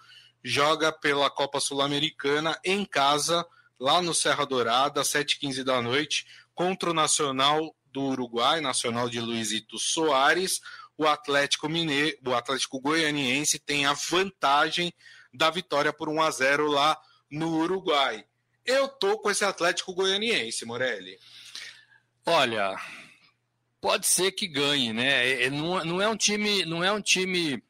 joga 0.42 0.92
pela 0.92 1.28
Copa 1.28 1.58
Sul-Americana 1.58 2.56
em 2.64 2.84
casa, 2.84 3.44
lá 3.78 4.00
no 4.00 4.14
Serra 4.14 4.44
Dourada, 4.44 5.00
às 5.00 5.08
7h15 5.08 5.64
da 5.64 5.82
noite, 5.82 6.24
contra 6.54 6.90
o 6.90 6.94
Nacional 6.94 7.74
do 7.92 8.02
Uruguai, 8.02 8.60
Nacional 8.60 9.08
de 9.08 9.20
Luizito 9.20 9.78
Soares. 9.78 10.60
O 10.96 11.06
Atlético 11.06 11.68
Mineiro, 11.68 12.16
o 12.24 12.34
Atlético 12.34 12.80
Goianiense 12.80 13.58
tem 13.58 13.84
a 13.84 13.92
vantagem 13.92 14.92
da 15.32 15.50
vitória 15.50 15.92
por 15.92 16.08
1 16.08 16.22
a 16.22 16.30
0 16.30 16.68
lá 16.68 16.96
no 17.30 17.56
Uruguai. 17.58 18.24
Eu 18.68 18.86
tô 18.86 19.18
com 19.18 19.30
esse 19.30 19.44
Atlético 19.44 19.94
Goianiense, 19.94 20.66
Morelli. 20.66 21.18
Olha, 22.26 22.78
pode 23.80 24.06
ser 24.06 24.32
que 24.32 24.46
ganhe, 24.46 24.92
né? 24.92 25.26
É, 25.26 25.44
é, 25.44 25.50
não, 25.50 25.82
não, 25.86 26.02
é 26.02 26.06
um 26.06 26.16
time, 26.16 26.66
não 26.66 26.84
é 26.84 26.92
um 26.92 27.00
time 27.00 27.62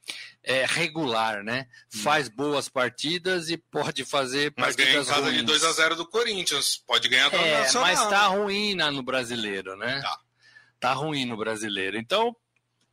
é, 0.43 0.67
regular, 0.67 1.45
né? 1.45 1.69
Faz 1.89 2.29
boas 2.29 2.69
partidas 2.69 3.49
e 3.49 3.57
pode 3.57 4.05
fazer 4.05 4.53
mas 4.57 4.75
partidas 4.75 5.07
ganha 5.07 5.19
em 5.21 5.23
casa 5.23 5.33
de 5.33 5.43
2 5.43 5.65
a 5.65 5.73
0 5.73 5.95
do 5.95 6.05
Corinthians, 6.05 6.83
pode 6.85 7.09
ganhar 7.09 7.29
do 7.29 7.37
é, 7.37 7.61
Nacional. 7.61 7.89
Mas 7.89 8.09
tá 8.09 8.27
ruim 8.27 8.75
na, 8.75 8.91
no 8.91 9.03
brasileiro, 9.05 9.77
né? 9.77 10.01
Tá. 10.01 10.19
Tá 10.81 10.93
ruim 10.95 11.25
no 11.27 11.37
brasileiro. 11.37 11.97
Então 11.97 12.35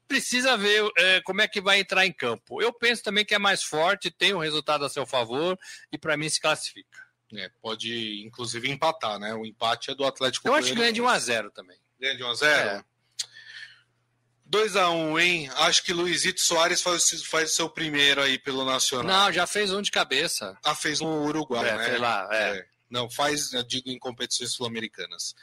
precisa 0.07 0.55
ver 0.55 0.87
é, 0.95 1.21
como 1.21 1.41
é 1.41 1.47
que 1.47 1.59
vai 1.59 1.79
entrar 1.79 2.05
em 2.05 2.13
campo. 2.13 2.61
Eu 2.61 2.71
penso 2.71 3.01
também 3.01 3.25
que 3.25 3.33
é 3.33 3.39
mais 3.39 3.63
forte, 3.63 4.11
tem 4.11 4.35
um 4.35 4.39
resultado 4.39 4.85
a 4.85 4.89
seu 4.89 5.07
favor 5.07 5.57
e 5.91 5.97
para 5.97 6.15
mim 6.15 6.29
se 6.29 6.39
classifica. 6.39 7.04
É, 7.37 7.49
pode, 7.61 8.23
inclusive, 8.25 8.69
empatar, 8.69 9.19
né? 9.19 9.33
O 9.33 9.45
empate 9.45 9.91
é 9.91 9.95
do 9.95 10.05
Atlético. 10.05 10.47
Eu 10.47 10.53
acho 10.53 10.69
que 10.69 10.75
ganha 10.75 10.93
de 10.93 11.01
1x0 11.01 11.51
também. 11.51 11.77
Ganha 11.99 12.15
de 12.15 12.23
1x0? 12.23 12.45
É. 12.45 12.83
2x1, 14.49 15.21
hein? 15.21 15.49
Acho 15.55 15.83
que 15.83 15.93
Luizito 15.93 16.39
Soares 16.39 16.81
faz, 16.81 17.23
faz 17.23 17.51
o 17.51 17.55
seu 17.55 17.69
primeiro 17.69 18.21
aí 18.21 18.37
pelo 18.37 18.63
Nacional. 18.63 19.05
Não, 19.05 19.31
já 19.31 19.47
fez 19.47 19.71
um 19.71 19.81
de 19.81 19.91
cabeça. 19.91 20.57
Ah, 20.63 20.75
fez 20.75 20.99
no 20.99 21.23
Uruguai, 21.25 21.67
é, 21.67 21.77
né? 21.77 21.97
Lá, 21.97 22.29
é. 22.31 22.57
é. 22.57 22.65
Não, 22.89 23.09
faz, 23.09 23.51
eu 23.53 23.63
digo, 23.63 23.89
em 23.89 23.97
competições 23.97 24.53
sul-americanas. 24.53 25.33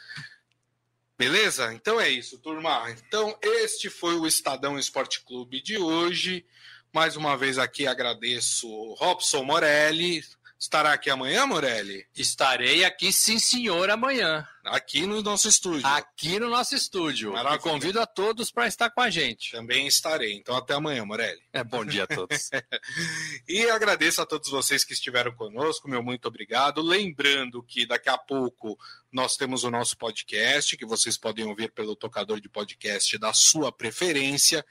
Beleza? 1.18 1.72
Então 1.74 2.00
é 2.00 2.09
isso, 2.09 2.38
turma. 2.38 2.90
Então, 2.90 3.37
este 3.42 3.90
foi 3.90 4.14
o 4.14 4.26
Estadão 4.26 4.78
Esporte 4.78 5.22
Clube 5.24 5.61
de 5.61 5.78
hoje. 5.78 6.46
Mais 6.92 7.16
uma 7.16 7.37
vez 7.37 7.59
aqui 7.59 7.87
agradeço 7.87 8.68
Robson 8.94 9.42
Morelli, 9.44 10.22
Estará 10.62 10.92
aqui 10.92 11.11
amanhã, 11.11 11.44
Morelli? 11.44 12.07
Estarei 12.14 12.85
aqui, 12.85 13.12
sim, 13.12 13.37
senhor, 13.37 13.90
amanhã. 13.90 14.46
Aqui 14.64 15.05
no 15.07 15.20
nosso 15.20 15.48
estúdio. 15.48 15.85
Aqui 15.85 16.38
no 16.38 16.48
nosso 16.48 16.77
estúdio. 16.77 17.33
Maravilha. 17.33 17.59
E 17.59 17.62
convido 17.62 18.01
a 18.01 18.07
todos 18.07 18.53
para 18.53 18.68
estar 18.68 18.88
com 18.90 19.01
a 19.01 19.11
gente. 19.11 19.51
Também 19.51 19.88
estarei. 19.88 20.35
Então, 20.35 20.57
até 20.57 20.75
amanhã, 20.75 21.05
Morelli. 21.05 21.42
É, 21.53 21.64
bom 21.64 21.85
dia 21.85 22.05
a 22.05 22.07
todos. 22.07 22.48
e 23.48 23.68
agradeço 23.70 24.22
a 24.22 24.27
todos 24.27 24.48
vocês 24.51 24.85
que 24.85 24.92
estiveram 24.92 25.33
conosco. 25.33 25.88
Meu 25.88 26.01
muito 26.01 26.29
obrigado. 26.29 26.81
Lembrando 26.81 27.61
que 27.64 27.85
daqui 27.85 28.09
a 28.09 28.16
pouco 28.16 28.79
nós 29.11 29.37
temos 29.37 29.64
o 29.64 29.70
nosso 29.70 29.96
podcast, 29.98 30.77
que 30.77 30.87
vocês 30.87 31.18
podem 31.18 31.44
ouvir 31.44 31.72
pelo 31.72 31.96
tocador 31.96 32.40
de 32.40 32.48
podcast 32.48 33.18
da 33.18 33.33
sua 33.33 33.72
preferência. 33.72 34.64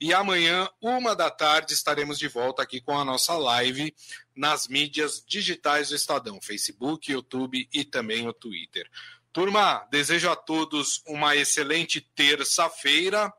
E 0.00 0.14
amanhã, 0.14 0.68
uma 0.80 1.14
da 1.16 1.30
tarde, 1.30 1.74
estaremos 1.74 2.18
de 2.18 2.28
volta 2.28 2.62
aqui 2.62 2.80
com 2.80 2.96
a 2.96 3.04
nossa 3.04 3.36
live 3.36 3.94
nas 4.34 4.68
mídias 4.68 5.22
digitais 5.26 5.88
do 5.88 5.96
Estadão, 5.96 6.40
Facebook, 6.40 7.10
YouTube 7.10 7.68
e 7.72 7.84
também 7.84 8.28
o 8.28 8.32
Twitter. 8.32 8.88
Turma, 9.32 9.86
desejo 9.90 10.30
a 10.30 10.36
todos 10.36 11.02
uma 11.06 11.34
excelente 11.34 12.00
terça-feira. 12.00 13.32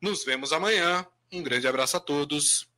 Nos 0.00 0.24
vemos 0.24 0.52
amanhã. 0.52 1.06
Um 1.32 1.42
grande 1.42 1.66
abraço 1.66 1.96
a 1.96 2.00
todos 2.00 2.68